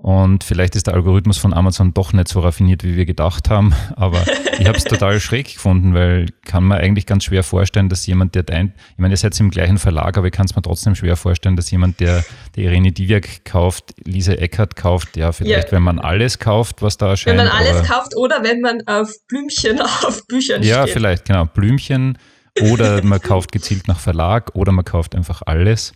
Und 0.02 0.44
vielleicht 0.44 0.76
ist 0.76 0.88
der 0.88 0.96
Algorithmus 0.96 1.38
von 1.38 1.54
Amazon 1.54 1.94
doch 1.94 2.12
nicht 2.12 2.28
so 2.28 2.40
raffiniert, 2.40 2.84
wie 2.84 2.96
wir 2.96 3.06
gedacht 3.06 3.52
haben. 3.52 3.76
Aber 3.96 4.24
ich 4.58 4.68
habe 4.68 4.76
es 4.76 4.84
total 4.84 5.20
schräg 5.20 5.54
gefunden, 5.54 5.94
weil 5.94 6.26
kann 6.44 6.64
man 6.64 6.80
eigentlich 6.80 7.06
ganz 7.06 7.26
schwer 7.26 7.44
vorstellen, 7.44 7.88
dass 7.88 8.08
jemand, 8.08 8.34
der 8.34 8.42
dein, 8.42 8.74
ich 8.94 8.98
meine, 8.98 9.14
ihr 9.14 9.18
seid 9.18 9.40
im 9.40 9.52
gleichen 9.52 9.78
Verlag, 9.78 10.18
aber 10.18 10.26
ich 10.26 10.34
kann 10.34 10.48
es 10.48 10.56
mir 10.56 10.64
trotzdem 10.64 10.96
schwer 10.96 11.16
vorstellen, 11.18 11.56
dass 11.56 11.70
jemand, 11.70 12.00
der, 12.00 12.26
der 12.56 12.64
Irene 12.64 12.92
Diviak 12.92 13.46
kauft, 13.46 13.94
Lise 14.04 14.40
Eckert 14.40 14.76
kauft, 14.76 15.18
ja, 15.18 15.32
vielleicht, 15.32 15.68
ja. 15.68 15.72
wenn 15.74 15.84
man 15.84 16.00
alles 16.00 16.40
kauft, 16.40 16.82
was 16.82 16.98
da 16.98 17.10
erscheint. 17.10 17.38
Wenn 17.38 17.46
man 17.46 17.56
alles 17.56 17.88
kauft 17.88 18.18
oder 18.18 18.44
wenn 18.44 18.60
man 18.60 18.82
auf 18.88 19.12
Blümchen 19.28 19.82
auf 20.04 20.26
Büchern 20.26 20.64
ja, 20.64 20.82
steht. 20.82 20.88
Ja, 20.88 20.94
vielleicht, 20.94 21.26
genau. 21.26 21.46
Blümchen 21.46 22.18
oder 22.60 23.04
man 23.04 23.22
kauft 23.22 23.52
gezielt 23.52 23.88
nach 23.88 24.00
Verlag 24.00 24.56
oder 24.56 24.72
man 24.72 24.84
kauft 24.84 25.14
einfach 25.14 25.44
alles, 25.46 25.94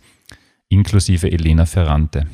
inklusive 0.68 1.28
Elena 1.28 1.66
Ferrante. 1.66 2.26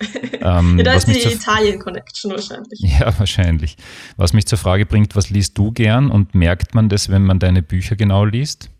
Ähm, 0.42 0.78
ja, 0.78 0.84
da 0.84 0.94
ist 0.94 1.06
die 1.06 1.20
Italien-Connection 1.20 2.30
wahrscheinlich. 2.30 2.80
Ja, 2.80 3.18
wahrscheinlich. 3.18 3.76
Was 4.16 4.32
mich 4.32 4.46
zur 4.46 4.56
Frage 4.56 4.86
bringt, 4.86 5.14
was 5.14 5.28
liest 5.28 5.58
du 5.58 5.70
gern 5.70 6.10
und 6.10 6.34
merkt 6.34 6.74
man 6.74 6.88
das, 6.88 7.10
wenn 7.10 7.24
man 7.24 7.38
deine 7.38 7.60
Bücher 7.60 7.94
genau 7.94 8.24
liest? 8.24 8.70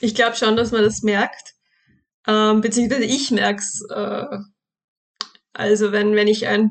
Ich 0.00 0.14
glaube 0.14 0.36
schon, 0.36 0.56
dass 0.56 0.70
man 0.70 0.82
das 0.82 1.02
merkt. 1.02 1.54
Ähm, 2.28 2.60
beziehungsweise 2.60 3.04
ich 3.04 3.32
merke 3.32 3.60
es. 3.60 3.84
Äh, 3.90 4.26
also 5.52 5.92
wenn, 5.92 6.14
wenn 6.14 6.28
ich 6.28 6.46
ein, 6.46 6.70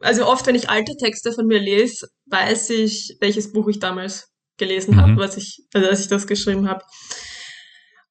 also 0.00 0.26
oft, 0.26 0.46
wenn 0.46 0.54
ich 0.54 0.68
alte 0.68 0.96
Texte 0.96 1.32
von 1.32 1.46
mir 1.46 1.60
lese, 1.60 2.08
weiß 2.26 2.70
ich, 2.70 3.16
welches 3.20 3.52
Buch 3.52 3.68
ich 3.68 3.78
damals 3.78 4.28
gelesen 4.56 4.94
mhm. 4.94 5.00
habe, 5.00 5.16
was 5.16 5.36
ich, 5.36 5.64
also 5.74 5.88
als 5.88 6.00
ich 6.00 6.08
das 6.08 6.26
geschrieben 6.26 6.68
habe. 6.68 6.84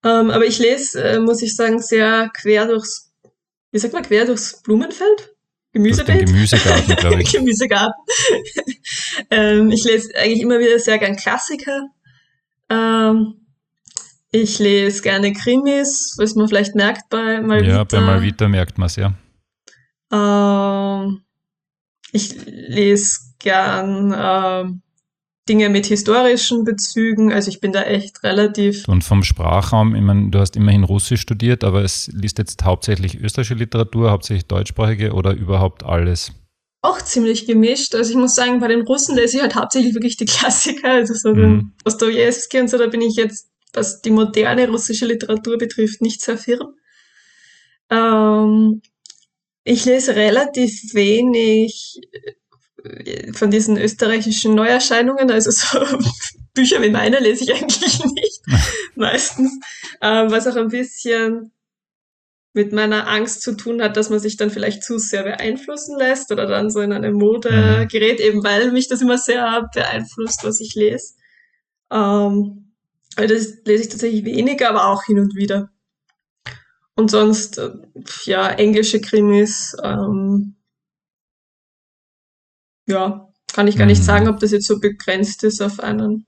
Ähm, 0.03 0.29
aber 0.29 0.45
ich 0.45 0.59
lese, 0.59 1.03
äh, 1.03 1.19
muss 1.19 1.41
ich 1.41 1.55
sagen, 1.55 1.81
sehr 1.81 2.29
quer 2.33 2.67
durchs 2.67 3.04
wie 3.75 3.79
sagt 3.79 3.93
man, 3.93 4.03
quer 4.03 4.23
durchs 4.23 4.61
Blumenfeld? 4.63 5.35
Gemüsebeet? 5.73 6.27
Gemüsegarten, 6.27 6.95
glaube 6.95 7.21
ich. 7.21 7.33
Gemüsegarten. 7.33 8.05
ähm, 9.29 9.69
ich 9.69 9.83
lese 9.83 10.15
eigentlich 10.15 10.39
immer 10.39 10.59
wieder 10.59 10.79
sehr 10.79 10.97
gern 10.97 11.17
Klassiker. 11.17 11.89
Ähm, 12.69 13.33
ich 14.31 14.59
lese 14.59 15.01
gerne 15.01 15.33
Krimis, 15.33 16.15
was 16.17 16.35
man 16.35 16.47
vielleicht 16.47 16.75
merkt 16.75 17.09
bei 17.09 17.41
Malvita. 17.41 17.73
Ja, 17.73 17.83
bei 17.83 17.99
Malvita 17.99 18.47
merkt 18.47 18.77
man 18.77 18.85
es, 18.85 18.95
ja. 18.95 19.13
Ähm, 20.09 21.25
ich 22.13 22.33
lese 22.45 23.33
gern 23.39 24.15
ähm, 24.17 24.81
Dinge 25.47 25.69
mit 25.69 25.86
historischen 25.86 26.63
Bezügen. 26.63 27.31
Also 27.31 27.49
ich 27.49 27.60
bin 27.60 27.71
da 27.71 27.84
echt 27.84 28.23
relativ. 28.23 28.88
Und 28.88 29.03
vom 29.03 29.23
Sprachraum, 29.23 29.95
ich 29.95 30.01
meine, 30.01 30.29
du 30.31 30.39
hast 30.39 30.55
immerhin 30.55 30.84
Russisch 30.84 31.21
studiert, 31.21 31.63
aber 31.63 31.84
es 31.84 32.10
liest 32.13 32.39
jetzt 32.39 32.63
hauptsächlich 32.63 33.19
österreichische 33.19 33.55
Literatur, 33.55 34.12
hauptsächlich 34.12 34.47
deutschsprachige 34.47 35.13
oder 35.13 35.34
überhaupt 35.34 35.84
alles? 35.84 36.31
Auch 36.81 37.01
ziemlich 37.01 37.45
gemischt. 37.45 37.95
Also 37.95 38.12
ich 38.12 38.17
muss 38.17 38.36
sagen, 38.36 38.60
bei 38.60 38.67
den 38.67 38.81
Russen 38.81 39.15
lese 39.15 39.38
ich 39.38 39.43
halt 39.43 39.55
hauptsächlich 39.55 39.93
wirklich 39.93 40.17
die 40.17 40.25
Klassiker, 40.25 40.89
also 40.91 41.13
so 41.13 41.29
mhm. 41.29 41.36
den 41.36 41.73
Dostoevsky 41.84 42.60
und 42.60 42.69
so, 42.69 42.77
da 42.77 42.88
bin 42.88 43.01
ich 43.01 43.15
jetzt, 43.15 43.49
was 43.73 44.01
die 44.01 44.12
moderne 44.12 44.67
russische 44.67 45.05
Literatur 45.05 45.58
betrifft, 45.58 46.01
nicht 46.01 46.21
sehr 46.21 46.38
firm. 46.38 46.75
Ähm, 47.91 48.81
ich 49.63 49.86
lese 49.86 50.15
relativ 50.15 50.93
wenig 50.93 51.99
von 53.34 53.52
diesen 53.52 53.78
österreichischen 53.78 54.56
Neuerscheinungen, 54.56 55.32
also 55.32 55.52
so 55.52 55.80
Bücher 56.54 56.82
wie 56.82 56.89
meine 56.89 57.19
lese 57.19 57.43
ich 57.43 57.54
eigentlich 57.54 58.04
nicht, 58.04 58.41
meistens, 58.95 59.60
ähm, 60.02 60.32
was 60.32 60.48
auch 60.48 60.56
ein 60.56 60.69
bisschen 60.69 61.52
mit 62.54 62.71
meiner 62.71 63.10
Angst 63.10 63.41
zu 63.41 63.58
tun 63.58 63.82
hat, 63.82 63.98
dass 63.98 64.10
man 64.10 64.19
sich 64.19 64.38
dann 64.38 64.50
vielleicht 64.50 64.82
zu 64.82 64.98
sehr 64.98 65.24
beeinflussen 65.24 65.98
lässt 65.98 66.32
oder 66.32 66.45
dann 66.45 66.69
so 66.69 66.80
in 66.80 66.93
eine 66.93 67.12
Mode 67.12 67.52
mhm. 67.52 67.88
gerät, 67.89 68.21
eben 68.21 68.43
weil 68.45 68.71
mich 68.71 68.88
das 68.88 69.02
immer 69.02 69.17
sehr 69.17 69.69
beeinflusst, 69.74 70.43
was 70.43 70.62
ich 70.62 70.74
lese. 70.74 71.15
Ähm, 71.91 72.71
also 73.17 73.34
das 73.34 73.58
lese 73.65 73.84
ich 73.84 73.89
tatsächlich 73.89 74.24
weniger, 74.24 74.69
aber 74.69 74.88
auch 74.88 75.04
hin 75.04 75.19
und 75.19 75.36
wieder. 75.36 75.69
Und 76.95 77.12
sonst, 77.12 77.58
äh, 77.58 77.71
ja, 78.24 78.50
englische 78.50 79.02
Krimis, 79.02 79.76
ähm, 79.84 80.54
ja, 82.88 83.28
kann 83.54 83.67
ich 83.67 83.78
gar 83.78 83.86
nicht 83.86 84.00
mhm. 84.00 84.06
sagen, 84.06 84.28
ob 84.28 84.39
das 84.39 84.52
jetzt 84.52 84.67
so 84.67 84.80
begrenzt 84.80 85.43
ist 85.43 85.62
auf 85.62 85.80
einen 85.80 86.26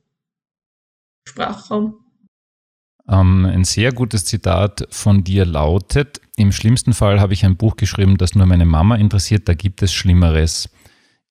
Sprachraum. 1.27 1.95
Ähm, 3.09 3.45
ein 3.45 3.63
sehr 3.63 3.93
gutes 3.93 4.25
Zitat 4.25 4.87
von 4.89 5.23
dir 5.23 5.45
lautet, 5.45 6.21
im 6.39 6.51
schlimmsten 6.51 6.93
Fall 6.93 7.19
habe 7.19 7.33
ich 7.33 7.43
ein 7.45 7.57
Buch 7.57 7.77
geschrieben, 7.77 8.17
das 8.17 8.35
nur 8.35 8.45
meine 8.45 8.65
Mama 8.65 8.95
interessiert, 8.95 9.49
da 9.49 9.55
gibt 9.55 9.81
es 9.81 9.91
Schlimmeres. 9.91 10.69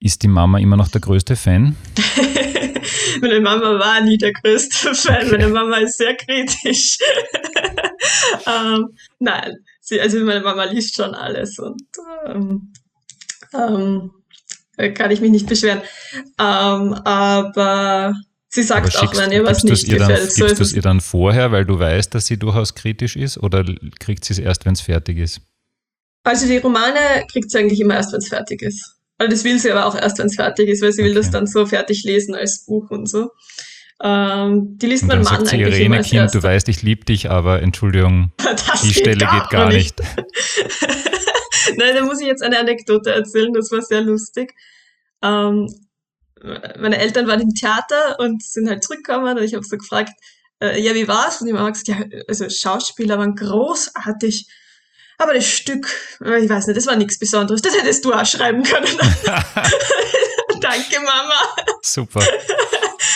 Ist 0.00 0.24
die 0.24 0.28
Mama 0.28 0.58
immer 0.58 0.76
noch 0.76 0.88
der 0.88 1.00
größte 1.00 1.36
Fan? 1.36 1.76
meine 3.20 3.40
Mama 3.40 3.78
war 3.78 4.00
nie 4.00 4.18
der 4.18 4.32
größte 4.32 4.94
Fan. 4.96 5.16
Okay. 5.16 5.30
Meine 5.30 5.48
Mama 5.48 5.76
ist 5.76 5.96
sehr 5.96 6.16
kritisch. 6.16 6.98
ähm, 8.46 8.88
nein, 9.20 9.54
sie, 9.80 10.00
also 10.00 10.18
meine 10.24 10.40
Mama 10.40 10.64
liest 10.64 10.96
schon 10.96 11.14
alles 11.14 11.56
und 11.60 11.82
ähm, 12.26 12.72
ähm, 13.54 14.10
kann 14.94 15.10
ich 15.10 15.20
mich 15.20 15.30
nicht 15.30 15.46
beschweren. 15.46 15.80
Ähm, 16.38 16.94
aber 17.04 18.14
sie 18.48 18.62
sagt 18.62 18.96
auch, 18.96 19.16
wenn 19.16 19.32
ihr 19.32 19.44
was 19.44 19.64
nicht 19.64 19.88
ihr 19.88 19.98
gefällt. 19.98 20.20
Dann, 20.20 20.30
so 20.30 20.44
gibst 20.46 20.58
du 20.58 20.64
es 20.64 20.72
ihr 20.72 20.82
dann 20.82 21.00
vorher, 21.00 21.52
weil 21.52 21.64
du 21.64 21.78
weißt, 21.78 22.14
dass 22.14 22.26
sie 22.26 22.38
durchaus 22.38 22.74
kritisch 22.74 23.16
ist 23.16 23.38
oder 23.38 23.64
kriegt 23.98 24.24
sie 24.24 24.34
es 24.34 24.38
erst, 24.38 24.64
wenn 24.64 24.74
es 24.74 24.80
fertig 24.80 25.18
ist? 25.18 25.40
Also 26.24 26.46
die 26.46 26.58
Romane 26.58 27.24
kriegt 27.30 27.50
sie 27.50 27.58
eigentlich 27.58 27.80
immer 27.80 27.94
erst, 27.94 28.12
wenn 28.12 28.18
es 28.18 28.28
fertig 28.28 28.62
ist. 28.62 28.96
Also 29.18 29.30
das 29.30 29.44
will 29.44 29.58
sie 29.58 29.70
aber 29.70 29.86
auch 29.86 29.94
erst, 29.94 30.18
wenn 30.18 30.26
es 30.26 30.34
fertig 30.34 30.68
ist, 30.68 30.82
weil 30.82 30.92
sie 30.92 31.02
okay. 31.02 31.08
will 31.08 31.14
das 31.14 31.30
dann 31.30 31.46
so 31.46 31.66
fertig 31.66 32.02
lesen 32.04 32.34
als 32.34 32.66
Buch 32.66 32.90
und 32.90 33.08
so. 33.08 33.30
Ähm, 34.02 34.76
die 34.78 34.86
liest 34.86 35.04
mein 35.04 35.22
Mann 35.22 35.24
sagt 35.24 35.46
sie, 35.46 35.56
eigentlich 35.56 35.74
Irene, 35.74 35.84
immer 35.84 35.96
als 35.96 36.08
Kind, 36.08 36.34
du 36.34 36.42
weißt, 36.42 36.68
ich 36.68 36.82
liebe 36.82 37.04
dich, 37.04 37.30
aber 37.30 37.62
Entschuldigung, 37.62 38.32
das 38.36 38.82
die 38.82 38.92
Stelle 38.92 39.24
gar 39.24 39.40
geht 39.40 39.50
gar 39.50 39.68
nicht. 39.68 39.98
nicht. 39.98 40.26
Nein, 41.76 41.94
da 41.94 42.04
muss 42.04 42.20
ich 42.20 42.26
jetzt 42.26 42.42
eine 42.42 42.58
Anekdote 42.58 43.12
erzählen, 43.12 43.52
das 43.52 43.70
war 43.70 43.82
sehr 43.82 44.02
lustig. 44.02 44.54
Ähm, 45.22 45.68
meine 46.78 46.98
Eltern 46.98 47.26
waren 47.26 47.40
im 47.40 47.54
Theater 47.54 48.18
und 48.18 48.42
sind 48.42 48.68
halt 48.68 48.84
zurückgekommen 48.84 49.36
und 49.36 49.42
ich 49.42 49.54
habe 49.54 49.64
so 49.64 49.76
gefragt, 49.76 50.12
äh, 50.60 50.80
ja, 50.80 50.94
wie 50.94 51.08
war's? 51.08 51.40
Und 51.40 51.46
die 51.46 51.52
Mama 51.52 51.70
gesagt, 51.70 51.88
ja, 51.88 51.96
also 52.28 52.48
Schauspieler 52.48 53.18
waren 53.18 53.34
großartig. 53.34 54.46
Aber 55.18 55.32
das 55.32 55.46
Stück, 55.46 55.88
ich 56.20 56.48
weiß 56.48 56.66
nicht, 56.66 56.76
das 56.76 56.86
war 56.86 56.96
nichts 56.96 57.18
Besonderes. 57.18 57.62
Das 57.62 57.74
hättest 57.74 58.04
du 58.04 58.12
auch 58.12 58.26
schreiben 58.26 58.62
können. 58.62 58.98
Danke, 60.60 61.00
Mama. 61.00 61.40
Super. 61.82 62.22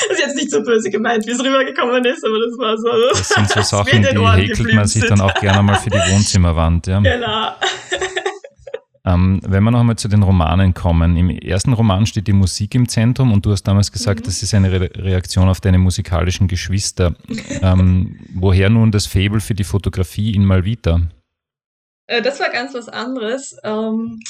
Das 0.09 0.19
ist 0.19 0.25
jetzt 0.25 0.37
nicht 0.37 0.51
so 0.51 0.63
böse 0.63 0.91
gemeint, 0.91 1.27
wie 1.27 1.33
es 1.33 1.41
rübergekommen 1.41 2.05
ist, 2.05 2.25
aber 2.25 2.39
das 2.39 2.59
war 2.59 2.77
so. 2.79 2.89
Das 3.11 3.29
sind 3.29 3.49
so 3.49 3.63
Sachen, 3.85 4.03
die 4.03 4.09
häkelt 4.09 4.75
man 4.75 4.87
sich 4.87 5.07
dann 5.07 5.21
auch 5.21 5.35
gerne 5.35 5.63
mal 5.63 5.77
für 5.77 5.91
die 5.91 5.99
Wohnzimmerwand. 5.99 6.87
Ja. 6.87 7.01
Genau. 7.01 7.53
Ähm, 9.05 9.41
wenn 9.47 9.63
wir 9.65 9.71
noch 9.71 9.81
einmal 9.81 9.97
zu 9.97 10.09
den 10.09 10.23
Romanen 10.23 10.75
kommen. 10.75 11.17
Im 11.17 11.31
ersten 11.31 11.73
Roman 11.73 12.05
steht 12.05 12.27
die 12.27 12.35
Musik 12.35 12.75
im 12.75 12.87
Zentrum 12.89 13.33
und 13.33 13.47
du 13.47 13.53
hast 13.53 13.63
damals 13.63 13.91
gesagt, 13.91 14.21
mhm. 14.21 14.25
das 14.25 14.43
ist 14.43 14.53
eine 14.53 14.71
Re 14.71 14.91
Reaktion 14.95 15.49
auf 15.49 15.61
deine 15.61 15.79
musikalischen 15.79 16.49
Geschwister. 16.49 17.15
ähm, 17.63 18.19
woher 18.35 18.69
nun 18.69 18.93
das 18.93 19.07
Fabel 19.07 19.41
für 19.41 19.55
die 19.55 19.65
Fotografie 19.65 20.35
in 20.35 20.45
Malvita? 20.45 21.01
Äh, 22.07 22.21
das 22.21 22.41
war 22.41 22.51
ganz 22.51 22.75
was 22.75 22.89
anderes, 22.89 23.57
ähm, 23.65 24.21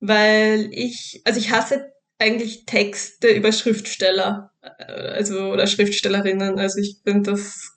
weil 0.00 0.68
ich, 0.72 1.22
also 1.24 1.38
ich 1.38 1.52
hasse 1.52 1.92
eigentlich 2.18 2.64
Texte 2.66 3.28
über 3.28 3.52
Schriftsteller, 3.52 4.50
äh, 4.62 4.92
also 4.92 5.52
oder 5.52 5.66
Schriftstellerinnen. 5.66 6.58
Also 6.58 6.80
ich 6.80 6.96
finde 7.04 7.32
das 7.32 7.72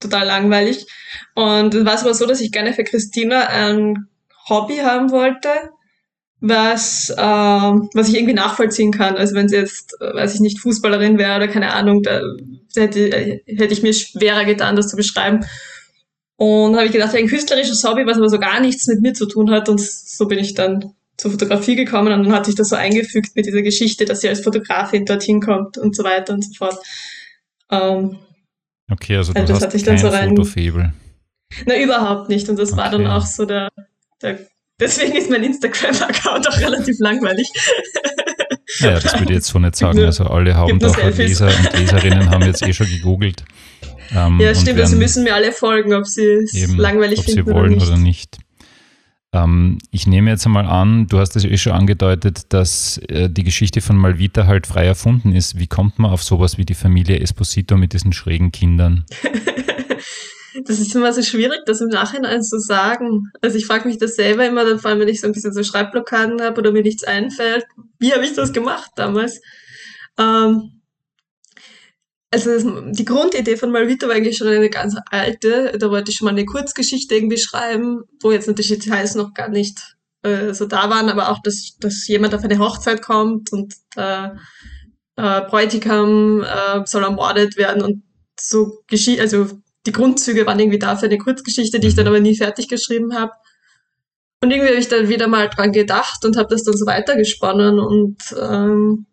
total 0.00 0.26
langweilig. 0.26 0.86
Und 1.34 1.74
es 1.74 1.84
war 1.84 1.98
aber 1.98 2.14
so, 2.14 2.26
dass 2.26 2.40
ich 2.40 2.52
gerne 2.52 2.74
für 2.74 2.84
Christina 2.84 3.48
ein 3.48 4.08
Hobby 4.48 4.76
haben 4.78 5.10
wollte, 5.10 5.48
was, 6.40 7.08
äh, 7.10 7.16
was 7.16 8.08
ich 8.08 8.16
irgendwie 8.16 8.34
nachvollziehen 8.34 8.92
kann. 8.92 9.16
Also 9.16 9.34
wenn 9.34 9.48
sie 9.48 9.56
jetzt, 9.56 9.96
äh, 10.00 10.14
weiß 10.14 10.34
ich 10.34 10.40
nicht, 10.40 10.60
Fußballerin 10.60 11.16
wäre 11.16 11.36
oder 11.36 11.48
keine 11.48 11.72
Ahnung, 11.72 12.02
da 12.02 12.20
hätte, 12.76 13.40
hätte 13.46 13.72
ich 13.72 13.82
mir 13.82 13.94
schwerer 13.94 14.44
getan, 14.44 14.76
das 14.76 14.88
zu 14.88 14.96
beschreiben. 14.96 15.46
Und 16.36 16.74
habe 16.74 16.86
ich 16.86 16.92
gedacht, 16.92 17.14
ein 17.14 17.28
künstlerisches 17.28 17.84
Hobby, 17.84 18.04
was 18.06 18.18
aber 18.18 18.28
so 18.28 18.38
gar 18.38 18.60
nichts 18.60 18.86
mit 18.88 19.00
mir 19.00 19.14
zu 19.14 19.26
tun 19.26 19.50
hat. 19.50 19.68
Und 19.68 19.80
so 19.80 20.26
bin 20.26 20.38
ich 20.38 20.52
dann 20.54 20.92
zur 21.24 21.30
Fotografie 21.30 21.74
gekommen 21.74 22.12
und 22.12 22.24
dann 22.24 22.32
hatte 22.34 22.50
ich 22.50 22.56
das 22.56 22.68
so 22.68 22.76
eingefügt 22.76 23.34
mit 23.34 23.46
dieser 23.46 23.62
Geschichte, 23.62 24.04
dass 24.04 24.20
sie 24.20 24.28
als 24.28 24.40
Fotografin 24.40 25.06
dorthin 25.06 25.40
kommt 25.40 25.78
und 25.78 25.96
so 25.96 26.04
weiter 26.04 26.34
und 26.34 26.44
so 26.44 26.52
fort. 26.52 26.76
Ähm, 27.70 28.18
okay, 28.92 29.16
also 29.16 29.32
du 29.32 29.40
also 29.40 29.54
das 29.54 29.74
hast 29.74 29.86
kein 29.86 29.96
so 29.96 30.08
rein, 30.08 30.28
Fotofebel. 30.28 30.92
Na, 31.64 31.80
überhaupt 31.80 32.28
nicht. 32.28 32.46
Und 32.50 32.58
das 32.58 32.72
okay. 32.72 32.82
war 32.82 32.90
dann 32.90 33.06
auch 33.06 33.24
so 33.24 33.46
der, 33.46 33.70
der 34.20 34.38
deswegen 34.78 35.14
ist 35.14 35.30
mein 35.30 35.44
Instagram-Account 35.44 36.46
auch 36.46 36.58
relativ 36.58 36.96
langweilig. 36.98 37.48
Naja, 38.80 39.00
das 39.00 39.14
würde 39.14 39.32
ich 39.32 39.36
jetzt 39.36 39.46
so 39.46 39.58
nicht 39.58 39.76
sagen. 39.76 40.00
Also 40.00 40.24
alle 40.24 40.54
Haubentaucher-Leser 40.56 41.46
und 41.46 41.78
Leserinnen 41.78 42.28
haben 42.28 42.44
jetzt 42.44 42.66
eh 42.66 42.74
schon 42.74 42.88
gegoogelt. 42.88 43.44
Ähm, 44.14 44.38
ja, 44.38 44.54
stimmt, 44.54 44.78
also 44.78 44.96
müssen 44.96 45.24
mir 45.24 45.34
alle 45.34 45.50
folgen, 45.50 45.94
ob 45.94 46.06
sie 46.06 46.24
es 46.24 46.76
langweilig 46.76 47.20
ob 47.20 47.24
finden 47.24 47.46
sie 47.46 47.52
wollen 47.52 47.80
oder 47.80 47.80
nicht. 47.80 47.88
Oder 47.88 47.96
nicht. 47.96 48.43
Ähm, 49.34 49.78
ich 49.90 50.06
nehme 50.06 50.30
jetzt 50.30 50.46
einmal 50.46 50.66
an, 50.66 51.08
du 51.08 51.18
hast 51.18 51.34
es 51.34 51.44
eh 51.44 51.56
schon 51.56 51.72
angedeutet, 51.72 52.52
dass 52.52 52.98
äh, 53.08 53.28
die 53.28 53.42
Geschichte 53.42 53.80
von 53.80 53.96
Malvita 53.96 54.46
halt 54.46 54.68
frei 54.68 54.86
erfunden 54.86 55.32
ist. 55.32 55.58
Wie 55.58 55.66
kommt 55.66 55.98
man 55.98 56.12
auf 56.12 56.22
sowas 56.22 56.56
wie 56.56 56.64
die 56.64 56.74
Familie 56.74 57.18
Esposito 57.18 57.76
mit 57.76 57.92
diesen 57.92 58.12
schrägen 58.12 58.52
Kindern? 58.52 59.04
das 60.66 60.78
ist 60.78 60.94
immer 60.94 61.12
so 61.12 61.20
schwierig, 61.22 61.62
das 61.66 61.80
im 61.80 61.88
Nachhinein 61.88 62.44
zu 62.44 62.60
sagen. 62.60 63.32
Also 63.42 63.58
ich 63.58 63.66
frage 63.66 63.88
mich 63.88 63.98
das 63.98 64.14
selber 64.14 64.46
immer, 64.46 64.78
vor 64.78 64.90
allem, 64.90 65.00
wenn 65.00 65.08
ich 65.08 65.20
so 65.20 65.26
ein 65.26 65.32
bisschen 65.32 65.52
so 65.52 65.64
Schreibblockaden 65.64 66.40
habe 66.40 66.60
oder 66.60 66.70
mir 66.70 66.82
nichts 66.82 67.02
einfällt. 67.02 67.66
Wie 67.98 68.12
habe 68.12 68.24
ich 68.24 68.34
das 68.34 68.52
gemacht 68.52 68.92
damals? 68.94 69.40
Ähm, 70.16 70.73
also 72.34 72.80
die 72.90 73.04
Grundidee 73.04 73.56
von 73.56 73.70
Malvita 73.70 74.08
war 74.08 74.16
eigentlich 74.16 74.36
schon 74.36 74.48
eine 74.48 74.70
ganz 74.70 74.96
alte. 75.10 75.76
Da 75.78 75.90
wollte 75.90 76.10
ich 76.10 76.16
schon 76.16 76.26
mal 76.26 76.32
eine 76.32 76.44
Kurzgeschichte 76.44 77.14
irgendwie 77.14 77.38
schreiben, 77.38 78.02
wo 78.20 78.32
jetzt 78.32 78.48
natürlich 78.48 78.80
Details 78.80 79.14
noch 79.14 79.34
gar 79.34 79.48
nicht 79.48 79.78
äh, 80.22 80.52
so 80.52 80.66
da 80.66 80.90
waren, 80.90 81.08
aber 81.08 81.30
auch, 81.30 81.40
dass, 81.42 81.76
dass 81.78 82.06
jemand 82.08 82.34
auf 82.34 82.42
eine 82.42 82.58
Hochzeit 82.58 83.02
kommt 83.02 83.52
und 83.52 83.74
äh, 83.96 84.28
äh, 85.16 85.40
Bräutigam 85.42 86.42
äh, 86.42 86.84
soll 86.86 87.04
ermordet 87.04 87.56
werden 87.56 87.82
und 87.82 88.02
so 88.38 88.80
geschieht, 88.88 89.20
also 89.20 89.46
die 89.86 89.92
Grundzüge 89.92 90.44
waren 90.44 90.58
irgendwie 90.58 90.78
da 90.78 90.96
für 90.96 91.06
eine 91.06 91.18
Kurzgeschichte, 91.18 91.78
die 91.78 91.88
ich 91.88 91.94
dann 91.94 92.06
mhm. 92.06 92.08
aber 92.08 92.20
nie 92.20 92.36
fertig 92.36 92.68
geschrieben 92.68 93.14
habe. 93.14 93.32
Und 94.42 94.50
irgendwie 94.50 94.70
habe 94.70 94.80
ich 94.80 94.88
dann 94.88 95.08
wieder 95.08 95.28
mal 95.28 95.48
dran 95.48 95.72
gedacht 95.72 96.24
und 96.24 96.36
habe 96.36 96.48
das 96.50 96.64
dann 96.64 96.76
so 96.76 96.84
weitergesponnen 96.84 97.78
und 97.78 98.16
ähm, 98.40 99.06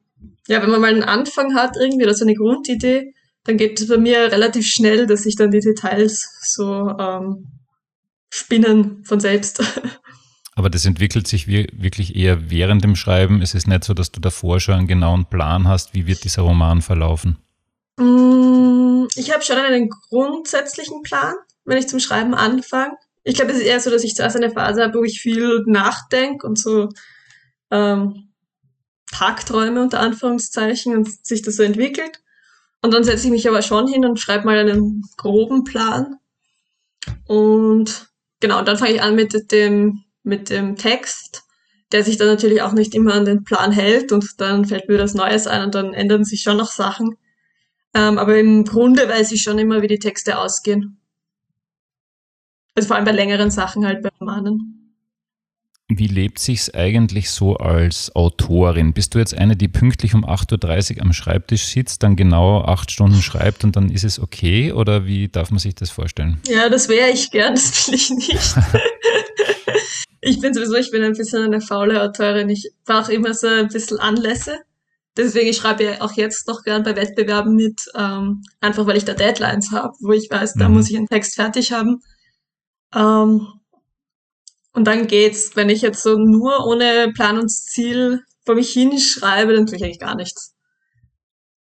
ja, 0.51 0.61
wenn 0.61 0.69
man 0.69 0.81
mal 0.81 0.89
einen 0.89 1.03
Anfang 1.03 1.55
hat 1.55 1.77
irgendwie 1.77 2.03
oder 2.03 2.13
so 2.13 2.25
eine 2.25 2.35
Grundidee, 2.35 3.13
dann 3.45 3.55
geht 3.55 3.79
es 3.79 3.87
bei 3.87 3.97
mir 3.97 4.31
relativ 4.31 4.67
schnell, 4.67 5.07
dass 5.07 5.23
sich 5.23 5.37
dann 5.37 5.49
die 5.49 5.61
Details 5.61 6.29
so 6.41 6.89
ähm, 6.99 7.47
spinnen 8.29 9.01
von 9.05 9.21
selbst. 9.21 9.63
Aber 10.55 10.69
das 10.69 10.85
entwickelt 10.85 11.25
sich 11.25 11.47
wirklich 11.47 12.17
eher 12.17 12.51
während 12.51 12.83
dem 12.83 12.97
Schreiben. 12.97 13.41
Es 13.41 13.55
ist 13.55 13.69
nicht 13.69 13.85
so, 13.85 13.93
dass 13.93 14.11
du 14.11 14.19
davor 14.19 14.59
schon 14.59 14.75
einen 14.75 14.87
genauen 14.87 15.25
Plan 15.25 15.69
hast, 15.69 15.93
wie 15.93 16.05
wird 16.05 16.25
dieser 16.25 16.41
Roman 16.41 16.81
verlaufen. 16.81 17.37
Mm, 17.97 19.05
ich 19.15 19.31
habe 19.33 19.43
schon 19.43 19.55
einen 19.55 19.89
grundsätzlichen 20.09 21.01
Plan, 21.01 21.33
wenn 21.63 21.77
ich 21.77 21.87
zum 21.87 22.01
Schreiben 22.01 22.33
anfange. 22.33 22.97
Ich 23.23 23.35
glaube, 23.35 23.51
es 23.51 23.59
ist 23.59 23.65
eher 23.65 23.79
so, 23.79 23.89
dass 23.89 24.03
ich 24.03 24.15
zuerst 24.15 24.35
eine 24.35 24.51
Phase 24.51 24.83
habe, 24.83 24.99
wo 24.99 25.03
ich 25.05 25.21
viel 25.21 25.63
nachdenke 25.65 26.45
und 26.45 26.59
so 26.59 26.89
ähm, 27.71 28.30
Tagträume 29.11 29.81
unter 29.81 29.99
Anführungszeichen 29.99 30.95
und 30.95 31.25
sich 31.25 31.41
das 31.41 31.57
so 31.57 31.63
entwickelt. 31.63 32.21
Und 32.81 32.93
dann 32.93 33.03
setze 33.03 33.25
ich 33.25 33.31
mich 33.31 33.47
aber 33.47 33.61
schon 33.61 33.87
hin 33.87 34.05
und 34.05 34.19
schreibe 34.19 34.45
mal 34.45 34.57
einen 34.57 35.03
groben 35.17 35.63
Plan. 35.63 36.15
Und 37.27 38.09
genau, 38.39 38.63
dann 38.63 38.77
fange 38.77 38.93
ich 38.93 39.01
an 39.01 39.15
mit 39.15 39.51
dem, 39.51 40.03
mit 40.23 40.49
dem 40.49 40.75
Text, 40.75 41.43
der 41.91 42.03
sich 42.03 42.17
dann 42.17 42.27
natürlich 42.27 42.61
auch 42.61 42.73
nicht 42.73 42.95
immer 42.95 43.13
an 43.13 43.25
den 43.25 43.43
Plan 43.43 43.71
hält 43.71 44.11
und 44.11 44.39
dann 44.39 44.65
fällt 44.65 44.87
mir 44.87 44.97
das 44.97 45.13
Neues 45.13 45.45
ein 45.45 45.65
und 45.65 45.75
dann 45.75 45.93
ändern 45.93 46.23
sich 46.23 46.41
schon 46.41 46.57
noch 46.57 46.71
Sachen. 46.71 47.17
Ähm, 47.93 48.17
aber 48.17 48.39
im 48.39 48.63
Grunde 48.63 49.07
weiß 49.07 49.31
ich 49.33 49.43
schon 49.43 49.59
immer, 49.59 49.81
wie 49.81 49.87
die 49.87 49.99
Texte 49.99 50.39
ausgehen. 50.39 51.01
Also 52.73 52.87
vor 52.87 52.95
allem 52.95 53.05
bei 53.05 53.11
längeren 53.11 53.51
Sachen 53.51 53.85
halt 53.85 54.01
bei 54.01 54.09
Romanen. 54.19 54.80
Wie 55.97 56.07
lebt 56.07 56.39
sich's 56.39 56.73
eigentlich 56.73 57.29
so 57.29 57.57
als 57.57 58.15
Autorin? 58.15 58.93
Bist 58.93 59.13
du 59.13 59.19
jetzt 59.19 59.33
eine, 59.33 59.55
die 59.55 59.67
pünktlich 59.67 60.13
um 60.13 60.25
8.30 60.25 60.97
Uhr 60.97 61.01
am 61.03 61.13
Schreibtisch 61.13 61.65
sitzt, 61.65 62.03
dann 62.03 62.15
genau 62.15 62.61
acht 62.61 62.91
Stunden 62.91 63.21
schreibt 63.21 63.63
und 63.63 63.75
dann 63.75 63.89
ist 63.89 64.03
es 64.03 64.19
okay? 64.19 64.71
Oder 64.71 65.05
wie 65.05 65.27
darf 65.27 65.51
man 65.51 65.59
sich 65.59 65.75
das 65.75 65.89
vorstellen? 65.89 66.39
Ja, 66.47 66.69
das 66.69 66.87
wäre 66.87 67.09
ich 67.09 67.31
gern, 67.31 67.53
das 67.55 67.87
will 67.87 67.95
ich 67.95 68.09
nicht. 68.09 68.55
ich 70.21 70.39
bin 70.39 70.53
sowieso, 70.53 70.75
ich 70.75 70.91
bin 70.91 71.03
ein 71.03 71.13
bisschen 71.13 71.43
eine 71.43 71.61
faule 71.61 72.01
Autorin. 72.01 72.49
Ich 72.49 72.71
brauche 72.85 73.13
immer 73.13 73.33
so 73.33 73.47
ein 73.47 73.67
bisschen 73.67 73.99
Anlässe. 73.99 74.59
Deswegen 75.17 75.49
ich 75.49 75.57
schreibe 75.57 75.83
ich 75.83 76.01
auch 76.01 76.13
jetzt 76.13 76.47
noch 76.47 76.63
gern 76.63 76.83
bei 76.83 76.95
Wettbewerben 76.95 77.55
mit, 77.55 77.81
ähm, 77.95 78.43
einfach 78.61 78.85
weil 78.87 78.95
ich 78.95 79.05
da 79.05 79.13
Deadlines 79.13 79.71
habe, 79.71 79.93
wo 79.99 80.13
ich 80.13 80.29
weiß, 80.31 80.53
da 80.53 80.69
mhm. 80.69 80.75
muss 80.75 80.89
ich 80.89 80.95
einen 80.95 81.07
Text 81.07 81.35
fertig 81.35 81.73
haben. 81.73 82.01
Ähm, 82.95 83.45
und 84.73 84.85
dann 84.85 85.07
geht's. 85.07 85.55
Wenn 85.55 85.69
ich 85.69 85.81
jetzt 85.81 86.03
so 86.03 86.17
nur 86.17 86.65
ohne 86.65 87.11
Plan 87.13 87.37
und 87.39 87.49
Ziel 87.49 88.21
vor 88.45 88.55
mich 88.55 88.71
hinschreibe, 88.71 89.53
dann 89.53 89.65
tue 89.65 89.77
ich 89.77 89.83
eigentlich 89.83 89.99
gar 89.99 90.15
nichts. 90.15 90.55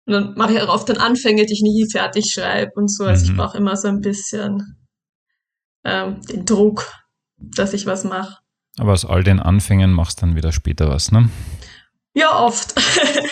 Und 0.06 0.12
dann 0.14 0.34
mache 0.34 0.54
ich 0.54 0.60
auch 0.62 0.68
oft 0.68 0.88
dann 0.88 0.96
Anfänge, 0.98 1.46
die 1.46 1.52
ich 1.52 1.62
nie 1.62 1.88
fertig 1.90 2.32
schreibe 2.32 2.72
und 2.74 2.88
so. 2.88 3.04
Also 3.04 3.26
Mhm. 3.26 3.30
ich 3.30 3.36
brauche 3.36 3.58
immer 3.58 3.76
so 3.76 3.88
ein 3.88 4.00
bisschen 4.00 4.76
ähm, 5.84 6.20
den 6.22 6.44
Druck, 6.44 6.92
dass 7.38 7.72
ich 7.72 7.86
was 7.86 8.04
mache. 8.04 8.38
Aber 8.78 8.92
aus 8.92 9.04
all 9.04 9.22
den 9.24 9.40
Anfängen 9.40 9.92
machst 9.92 10.22
dann 10.22 10.36
wieder 10.36 10.52
später 10.52 10.88
was, 10.88 11.10
ne? 11.12 11.28
Ja, 12.14 12.38
oft. 12.44 12.74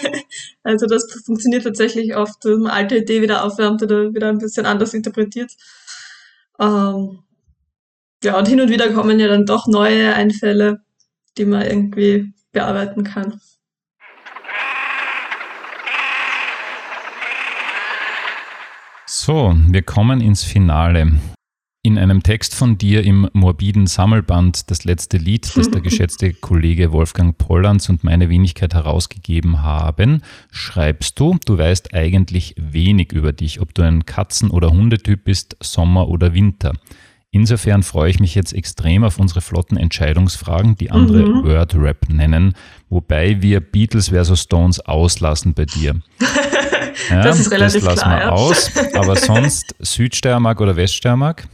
also 0.62 0.86
das 0.86 1.06
funktioniert 1.24 1.64
tatsächlich 1.64 2.14
oft, 2.16 2.44
dass 2.44 2.58
man 2.58 2.70
alte 2.70 2.96
Idee 2.98 3.22
wieder 3.22 3.44
aufwärmt 3.44 3.82
oder 3.82 4.14
wieder 4.14 4.28
ein 4.28 4.38
bisschen 4.38 4.66
anders 4.66 4.94
interpretiert. 4.94 5.50
Ähm, 6.60 7.24
ja, 8.22 8.36
und 8.36 8.48
hin 8.48 8.60
und 8.60 8.70
wieder 8.70 8.92
kommen 8.92 9.20
ja 9.20 9.28
dann 9.28 9.46
doch 9.46 9.66
neue 9.66 10.14
Einfälle, 10.14 10.80
die 11.36 11.44
man 11.44 11.62
irgendwie 11.62 12.32
bearbeiten 12.52 13.04
kann. 13.04 13.40
So, 19.06 19.56
wir 19.68 19.82
kommen 19.82 20.20
ins 20.20 20.42
Finale. 20.42 21.12
In 21.84 21.96
einem 21.96 22.22
Text 22.22 22.54
von 22.54 22.76
dir 22.76 23.04
im 23.04 23.30
morbiden 23.32 23.86
Sammelband 23.86 24.70
Das 24.70 24.84
letzte 24.84 25.16
Lied, 25.16 25.56
das 25.56 25.70
der 25.70 25.80
geschätzte 25.82 26.34
Kollege 26.34 26.92
Wolfgang 26.92 27.38
Pollands 27.38 27.88
und 27.88 28.04
meine 28.04 28.28
Wenigkeit 28.28 28.74
herausgegeben 28.74 29.62
haben, 29.62 30.22
schreibst 30.50 31.18
du, 31.20 31.38
du 31.46 31.56
weißt 31.56 31.94
eigentlich 31.94 32.54
wenig 32.58 33.12
über 33.12 33.32
dich, 33.32 33.60
ob 33.60 33.74
du 33.74 33.82
ein 33.82 34.04
Katzen- 34.04 34.50
oder 34.50 34.70
Hundetyp 34.70 35.24
bist, 35.24 35.56
Sommer 35.62 36.08
oder 36.08 36.34
Winter. 36.34 36.74
Insofern 37.30 37.82
freue 37.82 38.10
ich 38.10 38.20
mich 38.20 38.34
jetzt 38.34 38.54
extrem 38.54 39.04
auf 39.04 39.18
unsere 39.18 39.42
flotten 39.42 39.76
Entscheidungsfragen, 39.76 40.76
die 40.76 40.90
andere 40.90 41.22
Mhm. 41.24 41.44
Word-Rap 41.44 42.08
nennen, 42.08 42.54
wobei 42.88 43.42
wir 43.42 43.60
Beatles 43.60 44.08
versus 44.08 44.40
Stones 44.42 44.80
auslassen 44.80 45.54
bei 45.54 45.64
dir. 45.66 46.00
Ja, 47.10 47.22
Das 47.22 47.38
ist 47.38 47.52
relativ 47.52 47.84
das 47.84 47.84
lassen 47.84 48.00
klar, 48.00 48.16
wir 48.18 48.24
ja. 48.26 48.30
aus. 48.32 48.72
Aber 48.94 49.14
sonst 49.14 49.74
Südsteiermark 49.78 50.60
oder 50.60 50.74
Weststeiermark? 50.74 51.46